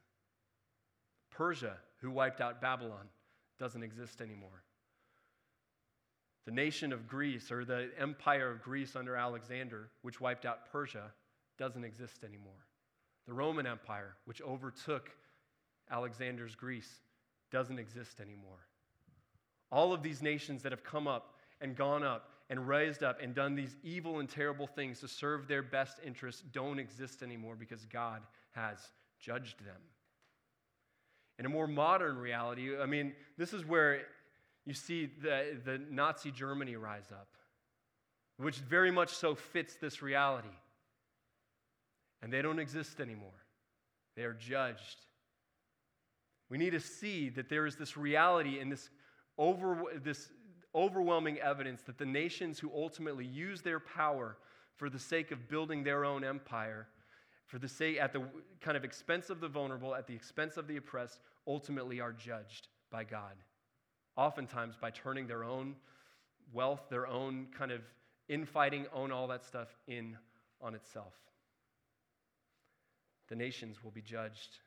[1.30, 3.08] Persia, who wiped out Babylon,
[3.58, 4.62] doesn't exist anymore.
[6.44, 11.12] The nation of Greece, or the empire of Greece under Alexander, which wiped out Persia,
[11.58, 12.66] doesn't exist anymore.
[13.26, 15.10] The Roman Empire, which overtook
[15.90, 17.00] Alexander's Greece,
[17.52, 18.66] doesn't exist anymore.
[19.70, 23.34] All of these nations that have come up and gone up and raised up and
[23.34, 27.86] done these evil and terrible things to serve their best interests don't exist anymore because
[27.86, 28.78] God has
[29.18, 29.80] judged them.
[31.38, 34.02] In a more modern reality, I mean, this is where
[34.66, 37.28] you see the, the Nazi Germany rise up,
[38.36, 40.54] which very much so fits this reality.
[42.20, 43.30] And they don't exist anymore,
[44.14, 44.98] they are judged.
[46.50, 48.90] We need to see that there is this reality and this,
[49.38, 50.28] over, this
[50.74, 54.36] overwhelming evidence that the nations who ultimately use their power
[54.76, 56.88] for the sake of building their own empire,
[57.46, 58.22] for the sake at the
[58.60, 62.68] kind of expense of the vulnerable, at the expense of the oppressed, ultimately are judged
[62.90, 63.36] by God.
[64.16, 65.76] Oftentimes by turning their own
[66.52, 67.82] wealth, their own kind of
[68.28, 70.16] infighting, own all that stuff in
[70.60, 71.14] on itself.
[73.28, 74.58] The nations will be judged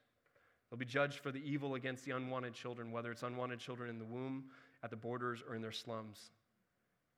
[0.69, 3.99] They'll be judged for the evil against the unwanted children, whether it's unwanted children in
[3.99, 4.45] the womb,
[4.85, 6.29] at the borders, or in their slums.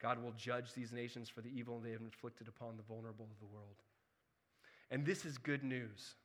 [0.02, 3.40] God will judge these nations for the evil they have inflicted upon the vulnerable of
[3.40, 3.76] the world.
[4.90, 6.16] And this is good news.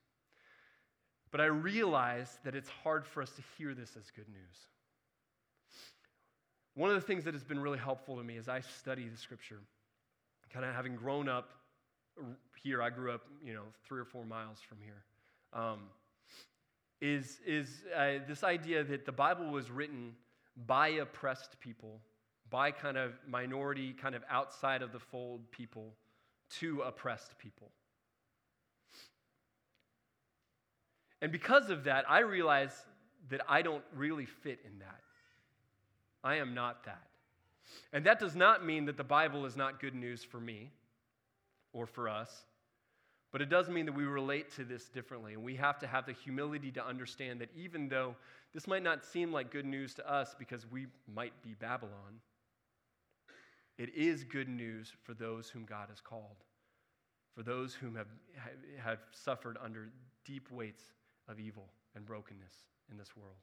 [1.32, 4.56] But I realize that it's hard for us to hear this as good news.
[6.74, 9.16] One of the things that has been really helpful to me as I study the
[9.16, 9.58] scripture,
[10.52, 11.50] kind of having grown up
[12.62, 15.02] here, I grew up, you know, three or four miles from here.
[15.52, 15.80] Um,
[17.00, 20.12] is, is uh, this idea that the Bible was written
[20.66, 22.00] by oppressed people,
[22.50, 25.94] by kind of minority, kind of outside of the fold people,
[26.58, 27.70] to oppressed people.
[31.22, 32.72] And because of that, I realize
[33.30, 35.00] that I don't really fit in that.
[36.24, 37.06] I am not that.
[37.92, 40.70] And that does not mean that the Bible is not good news for me
[41.72, 42.44] or for us.
[43.30, 46.04] But it does mean that we relate to this differently, and we have to have
[46.04, 48.14] the humility to understand that even though
[48.54, 52.20] this might not seem like good news to us because we might be Babylon,
[53.78, 56.44] it is good news for those whom God has called,
[57.34, 58.08] for those whom have,
[58.82, 59.88] have suffered under
[60.24, 60.82] deep weights
[61.28, 62.52] of evil and brokenness
[62.90, 63.34] in this world.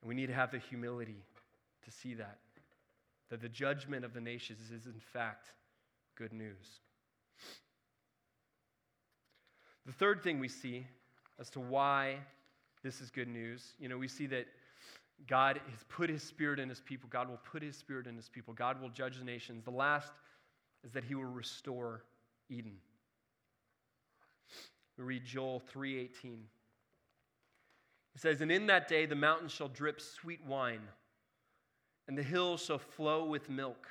[0.00, 1.24] And we need to have the humility
[1.84, 2.38] to see that,
[3.30, 5.50] that the judgment of the nations is in fact
[6.16, 6.80] good news.
[9.86, 10.86] The third thing we see
[11.38, 12.18] as to why
[12.84, 14.46] this is good news, you know, we see that
[15.26, 17.08] God has put his spirit in his people.
[17.10, 18.52] God will put his spirit in his people.
[18.52, 19.64] God will judge the nations.
[19.64, 20.12] The last
[20.84, 22.04] is that he will restore
[22.50, 22.76] Eden.
[24.98, 26.46] We read Joel 3:18.
[28.12, 30.86] He says, "And in that day the mountains shall drip sweet wine,
[32.06, 33.88] and the hills shall flow with milk,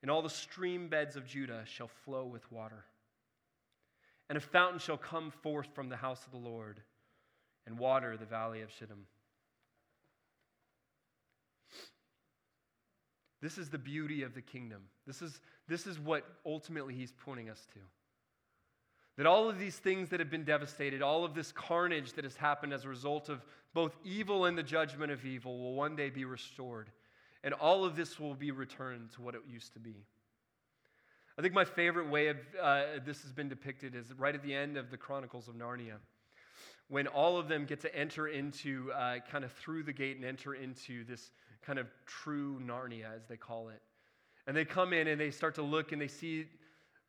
[0.00, 2.86] and all the stream beds of Judah shall flow with water."
[4.28, 6.82] and a fountain shall come forth from the house of the Lord
[7.68, 9.06] and water the valley of Shittim.
[13.40, 14.80] This is the beauty of the kingdom.
[15.06, 17.78] This is, this is what ultimately he's pointing us to.
[19.16, 22.36] That all of these things that have been devastated, all of this carnage that has
[22.36, 26.08] happened as a result of both evil and the judgment of evil, will one day
[26.08, 26.90] be restored.
[27.44, 29.94] And all of this will be returned to what it used to be.
[31.38, 34.54] I think my favorite way of uh, this has been depicted is right at the
[34.54, 35.98] end of the Chronicles of Narnia,
[36.88, 40.24] when all of them get to enter into uh, kind of through the gate and
[40.24, 41.30] enter into this
[41.62, 43.82] kind of true Narnia, as they call it.
[44.46, 46.46] And they come in and they start to look and they see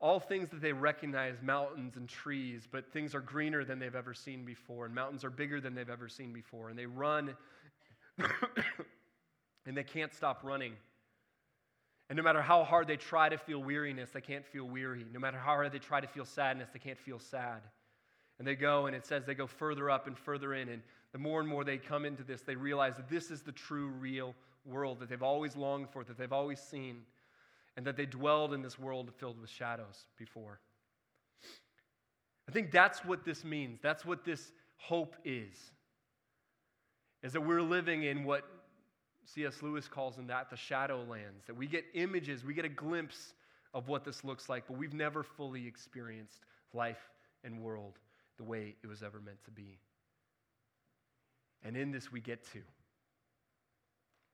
[0.02, 4.14] all things that they recognize mountains and trees, but things are greener than they've ever
[4.14, 6.70] seen before, and mountains are bigger than they've ever seen before.
[6.70, 7.36] And they run
[9.66, 10.74] and they can't stop running.
[12.10, 15.06] And no matter how hard they try to feel weariness, they can't feel weary.
[15.14, 17.62] No matter how hard they try to feel sadness, they can't feel sad.
[18.40, 20.70] And they go, and it says they go further up and further in.
[20.70, 23.52] And the more and more they come into this, they realize that this is the
[23.52, 24.34] true, real
[24.66, 27.02] world that they've always longed for, that they've always seen,
[27.76, 30.60] and that they dwelled in this world filled with shadows before.
[32.48, 33.80] I think that's what this means.
[33.82, 35.56] That's what this hope is.
[37.22, 38.46] Is that we're living in what
[39.26, 39.62] C.S.
[39.62, 43.34] Lewis calls in that the shadowlands, that we get images, we get a glimpse
[43.74, 46.40] of what this looks like, but we've never fully experienced
[46.74, 47.12] life
[47.44, 48.00] and world
[48.40, 49.78] the way it was ever meant to be.
[51.64, 52.62] And in this, we get to.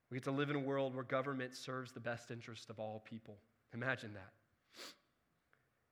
[0.09, 3.03] We get to live in a world where government serves the best interest of all
[3.09, 3.35] people.
[3.73, 4.31] Imagine that.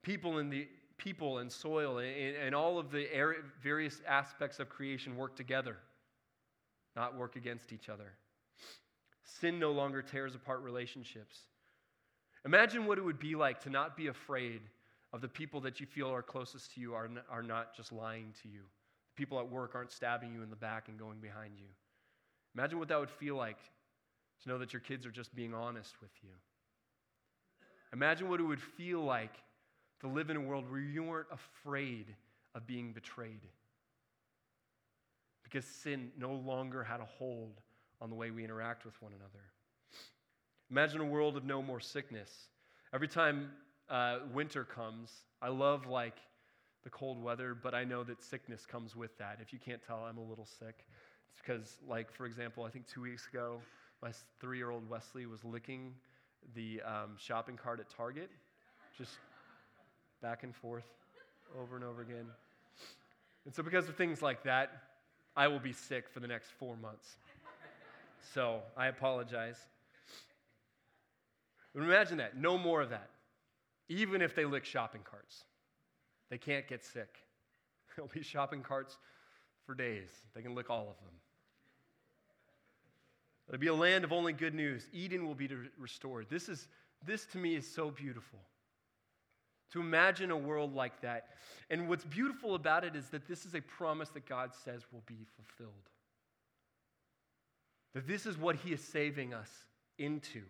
[0.04, 3.08] People in the people and soil and, and all of the
[3.62, 5.78] various aspects of creation work together,
[6.96, 8.14] not work against each other.
[9.24, 11.40] Sin no longer tears apart relationships.
[12.46, 14.62] Imagine what it would be like to not be afraid
[15.14, 18.34] of the people that you feel are closest to you are, are not just lying
[18.42, 18.62] to you.
[18.62, 21.68] The people at work aren't stabbing you in the back and going behind you.
[22.56, 23.60] Imagine what that would feel like
[24.44, 26.32] to know that your kids are just being honest with you.
[27.94, 29.36] Imagine what it would feel like
[30.02, 32.16] to live in a world where you weren't afraid
[32.56, 33.48] of being betrayed.
[35.44, 37.62] because sin no longer had a hold
[38.02, 39.44] on the way we interact with one another.
[40.72, 42.48] Imagine a world of no more sickness.
[42.94, 43.52] Every time
[43.90, 45.12] uh, winter comes,
[45.42, 46.18] I love like
[46.84, 49.40] the cold weather, but I know that sickness comes with that.
[49.42, 50.86] If you can't tell, I'm a little sick.
[51.32, 53.60] It's because, like, for example, I think two weeks ago,
[54.02, 55.94] my three year old Wesley was licking
[56.56, 58.30] the um, shopping cart at Target,
[58.98, 59.18] just
[60.22, 60.86] back and forth
[61.60, 62.26] over and over again.
[63.46, 64.72] And so, because of things like that,
[65.36, 67.16] I will be sick for the next four months.
[68.34, 69.58] So, I apologize.
[71.74, 72.38] But imagine that.
[72.38, 73.10] No more of that.
[73.90, 75.44] Even if they lick shopping carts,
[76.30, 77.18] they can't get sick.
[77.96, 78.98] There'll be shopping carts
[79.66, 80.10] for days.
[80.34, 81.14] They can lick all of them.
[83.48, 84.88] It'll be a land of only good news.
[84.94, 86.28] Eden will be restored.
[86.30, 86.68] This, is,
[87.06, 88.40] this to me is so beautiful.
[89.74, 91.30] To imagine a world like that.
[91.70, 95.04] And what's beautiful about it is that this is a promise that God says will
[95.06, 95.74] be fulfilled.
[97.94, 99.50] That this is what He is saving us
[99.98, 100.44] into.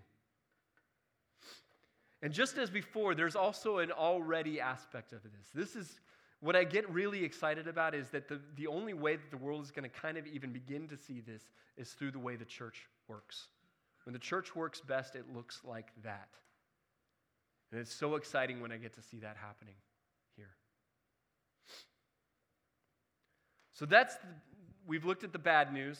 [2.23, 5.49] And just as before, there's also an already aspect of this.
[5.53, 5.99] This is
[6.39, 9.61] what I get really excited about is that the, the only way that the world
[9.61, 11.41] is going to kind of even begin to see this
[11.75, 13.47] is through the way the church works.
[14.05, 16.29] When the church works best, it looks like that.
[17.71, 19.75] And it's so exciting when I get to see that happening
[20.37, 20.55] here.
[23.73, 24.27] So that's, the,
[24.87, 25.99] we've looked at the bad news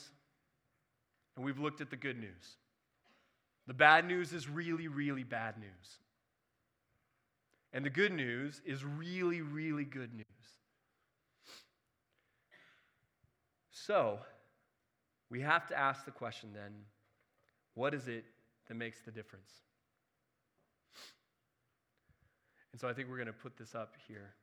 [1.36, 2.56] and we've looked at the good news.
[3.68, 5.98] The bad news is really, really bad news.
[7.74, 10.26] And the good news is really, really good news.
[13.72, 14.20] So,
[15.30, 16.74] we have to ask the question then
[17.74, 18.24] what is it
[18.68, 19.50] that makes the difference?
[22.72, 24.36] And so I think we're going to put this up here.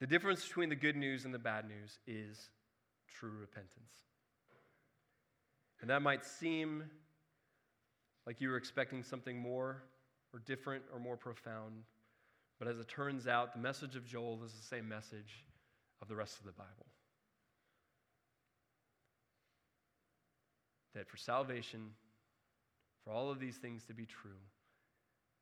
[0.00, 2.50] The difference between the good news and the bad news is
[3.08, 3.70] true repentance.
[5.80, 6.84] And that might seem
[8.26, 9.82] like you were expecting something more
[10.36, 11.82] or different or more profound.
[12.58, 15.44] But as it turns out, the message of Joel is the same message
[16.02, 16.86] of the rest of the Bible.
[20.94, 21.90] That for salvation,
[23.04, 24.30] for all of these things to be true,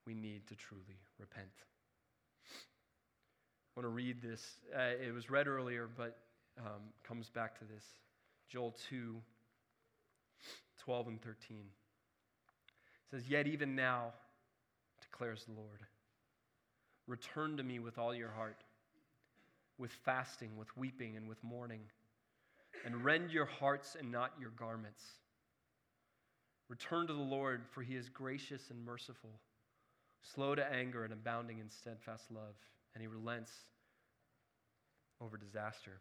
[0.06, 1.48] we need to truly repent.
[3.76, 4.60] I want to read this.
[4.76, 6.18] Uh, it was read earlier, but
[6.58, 7.84] um, comes back to this.
[8.48, 9.16] Joel 2
[10.84, 11.56] 12 and 13.
[11.56, 11.64] It
[13.10, 14.12] says, Yet even now,
[15.14, 15.80] declares the Lord.
[17.06, 18.64] Return to me with all your heart,
[19.78, 21.82] with fasting, with weeping, and with mourning,
[22.84, 25.04] and rend your hearts and not your garments.
[26.68, 29.30] Return to the Lord, for he is gracious and merciful,
[30.34, 32.56] slow to anger and abounding in steadfast love,
[32.94, 33.52] and he relents
[35.20, 36.00] over disaster.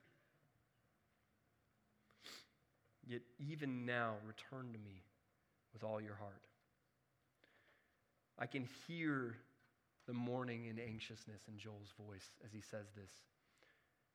[3.05, 5.03] Yet even now, return to me
[5.71, 6.47] with all your heart.
[8.39, 9.35] I can hear
[10.07, 13.11] the mourning and anxiousness in Joel's voice as he says this.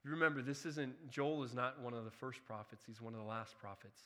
[0.04, 3.26] Remember, this isn't, Joel is not one of the first prophets, he's one of the
[3.26, 4.00] last prophets.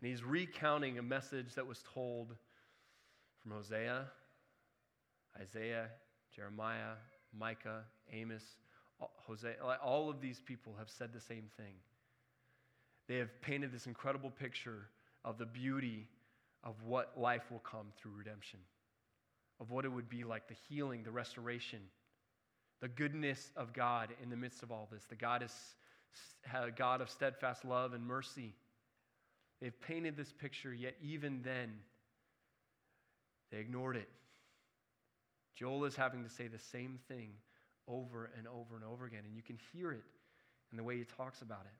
[0.00, 2.34] And he's recounting a message that was told
[3.42, 4.06] from Hosea,
[5.40, 5.88] Isaiah,
[6.34, 6.94] Jeremiah,
[7.38, 8.44] Micah, Amos,
[8.98, 9.54] Hosea.
[9.82, 11.74] All of these people have said the same thing.
[13.08, 14.88] They have painted this incredible picture
[15.24, 16.06] of the beauty
[16.64, 18.60] of what life will come through redemption
[19.60, 21.80] of what it would be like the healing, the restoration,
[22.80, 25.04] the goodness of God in the midst of all this.
[25.04, 25.52] The God is
[26.52, 28.54] a God of steadfast love and mercy.
[29.60, 31.70] They've painted this picture, yet even then,
[33.52, 34.08] they ignored it.
[35.54, 37.32] Joel is having to say the same thing
[37.86, 40.04] over and over and over again, and you can hear it
[40.70, 41.78] in the way he talks about it.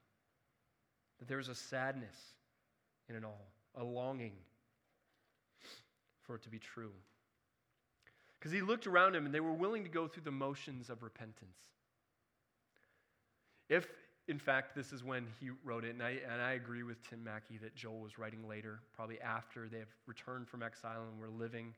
[1.18, 2.16] That there's a sadness
[3.08, 4.32] in it all, a longing
[6.22, 6.92] for it to be true.
[8.40, 11.02] Because he looked around him and they were willing to go through the motions of
[11.02, 11.58] repentance.
[13.68, 13.86] If,
[14.28, 17.22] in fact, this is when he wrote it, and I, and I agree with Tim
[17.22, 21.28] Mackie that Joel was writing later, probably after they have returned from exile and were
[21.28, 21.74] living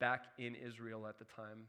[0.00, 1.68] back in Israel at the time.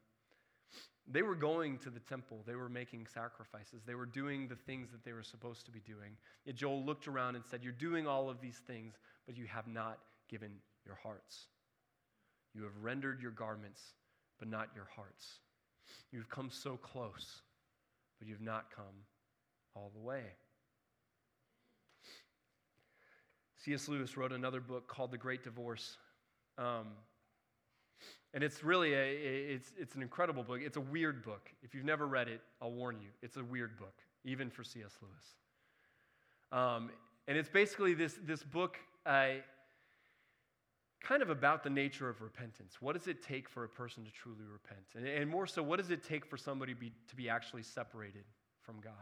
[1.08, 2.40] They were going to the temple.
[2.46, 3.84] They were making sacrifices.
[3.86, 6.18] They were doing the things that they were supposed to be doing.
[6.46, 9.68] Yet Joel looked around and said, You're doing all of these things, but you have
[9.68, 10.52] not given
[10.86, 11.48] your hearts.
[12.54, 13.82] You have rendered your garments
[14.42, 15.38] but not your hearts.
[16.12, 17.42] You've come so close,
[18.18, 19.06] but you've not come
[19.76, 20.24] all the way.
[23.64, 23.88] C.S.
[23.88, 25.98] Lewis wrote another book called The Great Divorce.
[26.58, 26.88] Um,
[28.34, 29.12] and it's really a,
[29.54, 30.60] it's, it's an incredible book.
[30.64, 31.52] It's a weird book.
[31.62, 33.94] If you've never read it, I'll warn you, it's a weird book,
[34.26, 34.98] even for C.S.
[35.04, 35.36] Lewis.
[36.52, 36.90] Um,
[37.28, 39.34] and it's basically this, this book uh,
[41.02, 42.78] kind of about the nature of repentance.
[42.80, 44.86] What does it take for a person to truly repent?
[44.96, 48.24] And, and more so, what does it take for somebody be, to be actually separated
[48.62, 48.94] from God?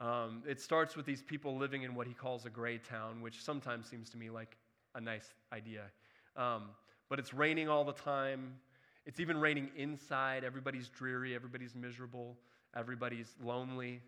[0.00, 3.42] Um, it starts with these people living in what he calls a gray town, which
[3.42, 4.56] sometimes seems to me like
[4.94, 5.82] a nice idea.
[6.36, 6.70] Um,
[7.08, 8.54] but it's raining all the time.
[9.06, 10.44] It's even raining inside.
[10.44, 11.34] Everybody's dreary.
[11.34, 12.36] Everybody's miserable.
[12.76, 14.00] Everybody's lonely.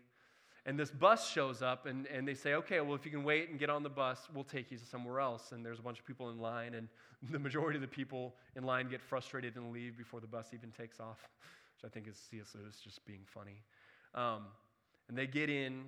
[0.65, 3.49] And this bus shows up, and, and they say, okay, well, if you can wait
[3.49, 5.51] and get on the bus, we'll take you to somewhere else.
[5.53, 6.87] And there's a bunch of people in line, and
[7.31, 10.69] the majority of the people in line get frustrated and leave before the bus even
[10.69, 11.17] takes off,
[11.81, 12.55] which I think is C.S.
[12.55, 13.63] Lewis just being funny.
[14.13, 14.43] Um,
[15.09, 15.83] and they get in,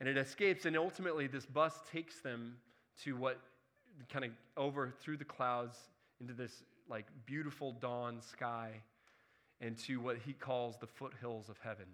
[0.00, 2.56] and it escapes, and ultimately, this bus takes them
[3.04, 3.38] to what
[4.08, 5.76] kind of over through the clouds
[6.20, 8.70] into this like beautiful dawn sky
[9.60, 11.86] and to what he calls the foothills of heaven.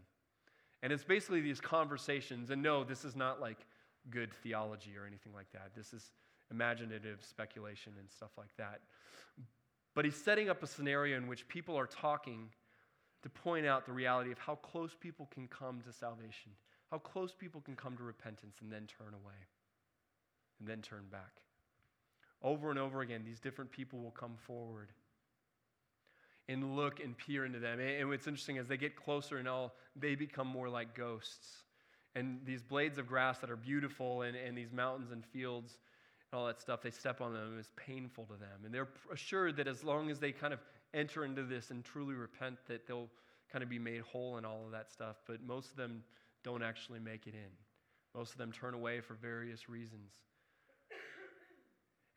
[0.86, 2.50] And it's basically these conversations.
[2.50, 3.66] And no, this is not like
[4.08, 5.72] good theology or anything like that.
[5.74, 6.12] This is
[6.52, 8.82] imaginative speculation and stuff like that.
[9.96, 12.50] But he's setting up a scenario in which people are talking
[13.24, 16.52] to point out the reality of how close people can come to salvation,
[16.92, 19.42] how close people can come to repentance and then turn away
[20.60, 21.32] and then turn back.
[22.44, 24.92] Over and over again, these different people will come forward
[26.48, 27.80] and look and peer into them.
[27.80, 31.64] And what's interesting is they get closer and all, they become more like ghosts.
[32.14, 35.78] And these blades of grass that are beautiful and, and these mountains and fields
[36.32, 38.64] and all that stuff, they step on them, it's painful to them.
[38.64, 40.60] And they're assured that as long as they kind of
[40.94, 43.08] enter into this and truly repent, that they'll
[43.52, 45.16] kind of be made whole and all of that stuff.
[45.26, 46.02] But most of them
[46.44, 47.50] don't actually make it in.
[48.14, 50.12] Most of them turn away for various reasons.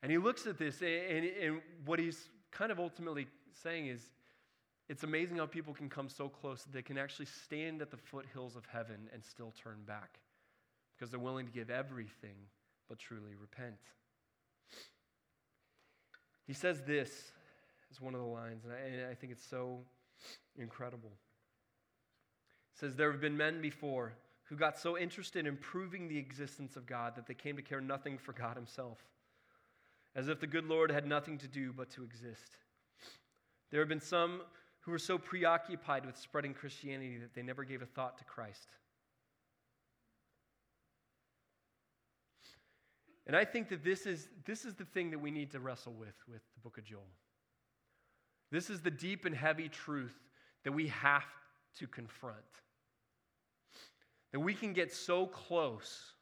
[0.02, 4.00] And he looks at this, and, and what he's kind of ultimately saying is
[4.90, 7.96] it's amazing how people can come so close that they can actually stand at the
[7.96, 10.18] foothills of heaven and still turn back
[10.92, 12.34] because they're willing to give everything
[12.88, 13.78] but truly repent.
[16.44, 17.30] He says this
[17.92, 19.78] is one of the lines, and I, and I think it's so
[20.58, 21.12] incredible.
[22.72, 24.14] He says, There have been men before
[24.46, 27.80] who got so interested in proving the existence of God that they came to care
[27.80, 28.98] nothing for God Himself,
[30.16, 32.56] as if the good Lord had nothing to do but to exist.
[33.70, 34.40] There have been some
[34.80, 38.68] who were so preoccupied with spreading Christianity that they never gave a thought to Christ.
[43.26, 45.92] And I think that this is, this is the thing that we need to wrestle
[45.92, 47.02] with with the book of Joel.
[48.50, 50.18] This is the deep and heavy truth
[50.64, 51.26] that we have
[51.78, 52.36] to confront.
[54.32, 56.14] That we can get so close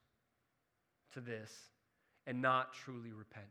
[1.15, 1.53] to this
[2.27, 3.47] and not truly repent.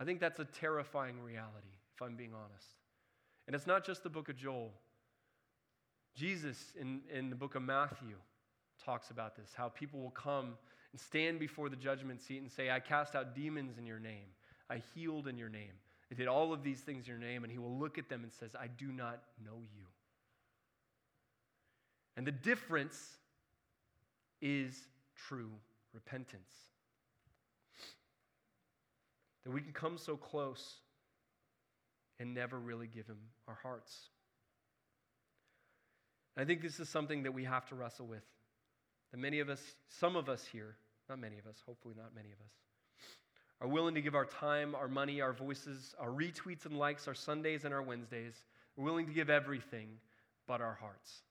[0.00, 2.68] I think that's a terrifying reality if I'm being honest.
[3.46, 4.72] And it's not just the book of Joel.
[6.14, 8.16] Jesus in, in the book of Matthew
[8.84, 10.54] talks about this how people will come
[10.92, 14.28] and stand before the judgment seat and say, I cast out demons in your name,
[14.70, 15.72] I healed in your name,
[16.10, 17.44] I did all of these things in your name.
[17.44, 19.84] And he will look at them and says, I do not know you.
[22.16, 23.16] And the difference
[24.40, 25.50] is true
[25.92, 26.42] repentance.
[29.44, 30.76] That we can come so close
[32.18, 34.10] and never really give Him our hearts.
[36.36, 38.24] And I think this is something that we have to wrestle with.
[39.12, 40.76] That many of us, some of us here,
[41.08, 42.52] not many of us, hopefully not many of us,
[43.60, 47.14] are willing to give our time, our money, our voices, our retweets and likes, our
[47.14, 48.34] Sundays and our Wednesdays.
[48.76, 49.88] We're willing to give everything
[50.46, 51.22] but our hearts.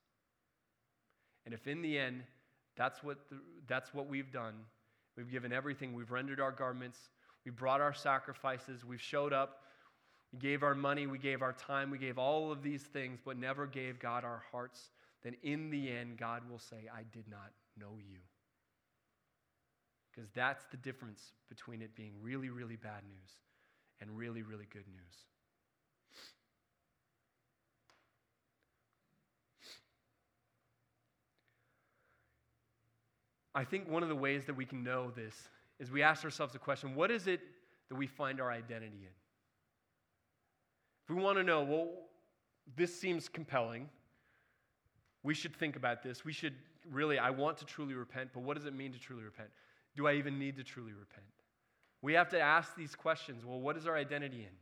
[1.46, 2.24] And if in the end,
[2.76, 4.56] that's what, the, that's what we've done,
[5.16, 6.98] we've given everything, we've rendered our garments,
[7.46, 9.62] we've brought our sacrifices, we've showed up,
[10.36, 13.38] we gave our money, we gave our time, we gave all of these things, but
[13.38, 14.90] never gave God our hearts,
[15.24, 18.18] then in the end, God will say, I did not know you.
[20.12, 23.32] Because that's the difference between it being really, really bad news
[24.02, 25.16] and really, really good news.
[33.54, 35.48] I think one of the ways that we can know this
[35.80, 37.40] is we ask ourselves the question what is it
[37.88, 39.25] that we find our identity in?
[41.08, 41.90] If we want to know, well,
[42.76, 43.90] this seems compelling,
[45.24, 46.26] we should think about this.
[46.26, 46.56] We should
[46.92, 49.50] really, I want to truly repent, but what does it mean to truly repent?
[49.96, 51.26] Do I even need to truly repent?
[52.02, 53.46] We have to ask these questions.
[53.46, 54.56] Well, what is our identity in?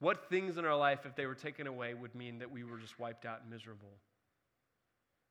[0.00, 2.78] What things in our life, if they were taken away, would mean that we were
[2.78, 3.92] just wiped out and miserable?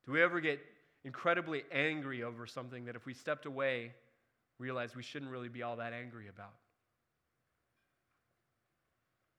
[0.05, 0.59] Do we ever get
[1.03, 3.93] incredibly angry over something that if we stepped away,
[4.59, 6.53] realize we shouldn't really be all that angry about?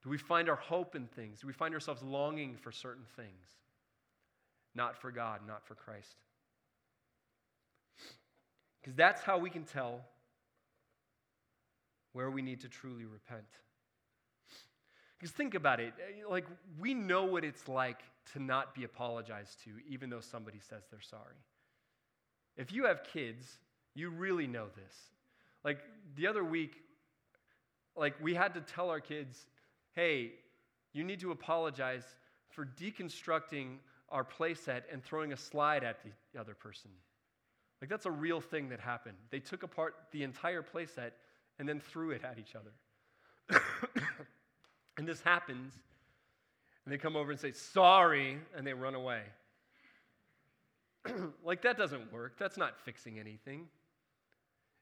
[0.03, 1.41] Do we find our hope in things?
[1.41, 3.47] Do we find ourselves longing for certain things?
[4.75, 6.17] Not for God, not for Christ.
[8.81, 10.01] Because that's how we can tell
[12.13, 13.45] where we need to truly repent.
[15.19, 16.47] Because think about it eh, like,
[16.81, 18.01] we know what it's like
[18.33, 21.37] to not be apologized to, even though somebody says they're sorry.
[22.57, 23.59] If you have kids,
[23.95, 24.95] you really know this.
[25.65, 25.79] Like,
[26.17, 26.75] the other week,
[27.97, 29.47] like, we had to tell our kids,
[29.95, 30.33] hey,
[30.93, 32.05] you need to apologize
[32.51, 33.79] for deconstructing
[34.11, 36.91] our playset and throwing a slide at the other person.
[37.81, 39.17] Like, that's a real thing that happened.
[39.31, 41.11] They took apart the entire playset
[41.59, 43.61] and then threw it at each other.
[44.99, 45.73] and this happens,
[46.85, 49.23] and they come over and say, sorry, and they run away.
[51.45, 52.39] like, that doesn't work.
[52.39, 53.67] That's not fixing anything.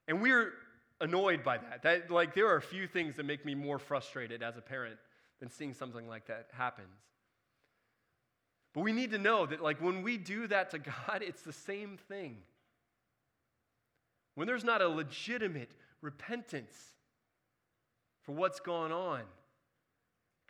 [0.09, 0.53] And we're
[1.01, 1.83] annoyed by that.
[1.83, 2.11] that.
[2.11, 4.99] Like, there are a few things that make me more frustrated as a parent
[5.41, 6.89] than seeing something like that happens.
[8.73, 10.79] But we need to know that, like, when we do that to
[11.09, 12.39] God, it's the same thing.
[14.35, 15.71] When there's not a legitimate
[16.01, 16.77] repentance
[18.23, 19.23] for what's gone on,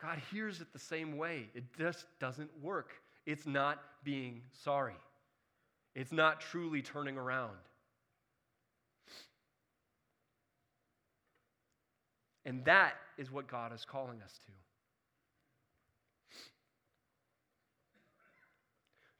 [0.01, 1.48] God hears it the same way.
[1.55, 2.92] It just doesn't work.
[3.26, 4.96] It's not being sorry,
[5.94, 7.57] it's not truly turning around.
[12.51, 14.53] And that is what God is calling us to.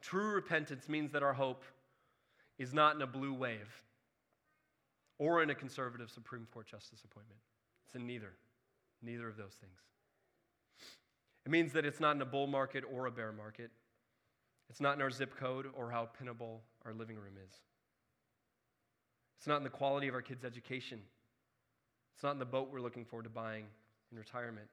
[0.01, 1.63] True repentance means that our hope
[2.59, 3.85] is not in a blue wave
[5.21, 7.39] or in a conservative Supreme Court justice appointment.
[7.87, 8.33] It's in neither,
[9.01, 9.79] neither of those things.
[11.47, 13.71] It means that it's not in a bull market or a bear market.
[14.69, 17.55] It's not in our zip code or how pinnable our living room is.
[19.39, 21.03] It's not in the quality of our kids' education.
[22.15, 23.65] It's not in the boat we're looking forward to buying
[24.13, 24.69] in retirement.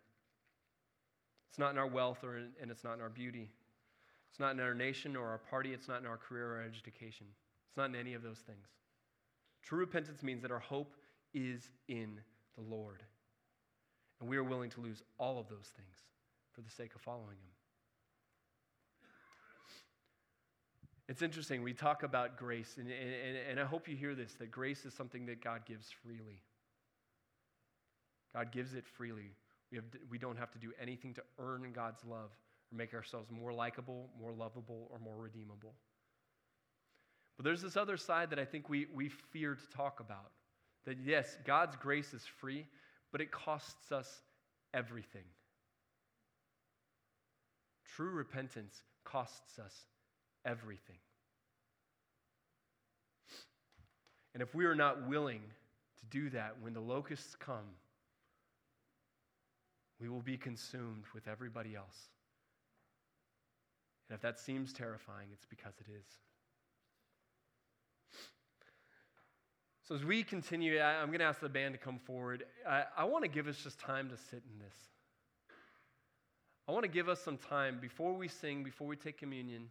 [1.49, 3.49] It's not in our wealth or in, and it's not in our beauty.
[4.29, 5.73] It's not in our nation or our party.
[5.73, 7.27] It's not in our career or our education.
[7.67, 8.67] It's not in any of those things.
[9.63, 10.95] True repentance means that our hope
[11.33, 12.19] is in
[12.55, 13.03] the Lord.
[14.19, 15.97] And we are willing to lose all of those things
[16.53, 17.51] for the sake of following Him.
[21.07, 21.63] It's interesting.
[21.63, 24.93] We talk about grace, and, and, and I hope you hear this that grace is
[24.93, 26.41] something that God gives freely.
[28.37, 29.33] God gives it freely.
[29.71, 32.29] We, have, we don't have to do anything to earn God's love
[32.71, 35.73] or make ourselves more likable, more lovable, or more redeemable.
[37.35, 40.31] But there's this other side that I think we, we fear to talk about.
[40.85, 42.67] That yes, God's grace is free,
[43.11, 44.21] but it costs us
[44.71, 45.25] everything.
[47.95, 49.73] True repentance costs us
[50.45, 50.97] everything.
[54.35, 55.41] And if we are not willing
[55.99, 57.65] to do that when the locusts come,
[59.99, 62.09] we will be consumed with everybody else.
[64.09, 66.05] And if that seems terrifying, it's because it is.
[69.87, 72.43] So, as we continue, I'm going to ask the band to come forward.
[72.67, 74.75] I, I want to give us just time to sit in this.
[76.67, 79.69] I want to give us some time before we sing, before we take communion.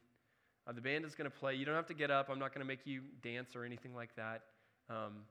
[0.66, 1.54] Uh, the band is going to play.
[1.54, 2.30] You don't have to get up.
[2.30, 4.40] I'm not going to make you dance or anything like that.
[4.88, 5.24] Um,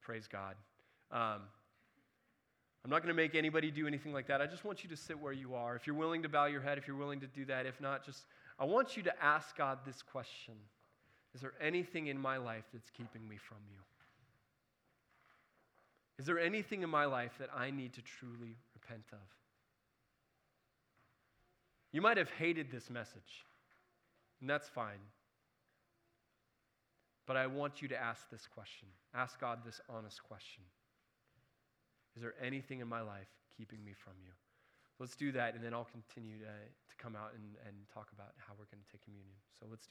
[0.00, 0.54] praise God.
[1.10, 1.42] Um,
[2.84, 4.40] I'm not going to make anybody do anything like that.
[4.40, 5.76] I just want you to sit where you are.
[5.76, 8.04] If you're willing to bow your head, if you're willing to do that, if not,
[8.04, 8.24] just
[8.58, 10.54] I want you to ask God this question
[11.34, 13.78] Is there anything in my life that's keeping me from you?
[16.18, 19.18] Is there anything in my life that I need to truly repent of?
[21.92, 23.44] You might have hated this message,
[24.40, 25.00] and that's fine.
[27.26, 28.88] But I want you to ask this question.
[29.14, 30.64] Ask God this honest question.
[32.14, 34.30] Is there anything in my life keeping me from you?
[35.00, 38.38] Let's do that, and then I'll continue to, to come out and, and talk about
[38.38, 39.34] how we're going to take communion.
[39.58, 39.90] So let's do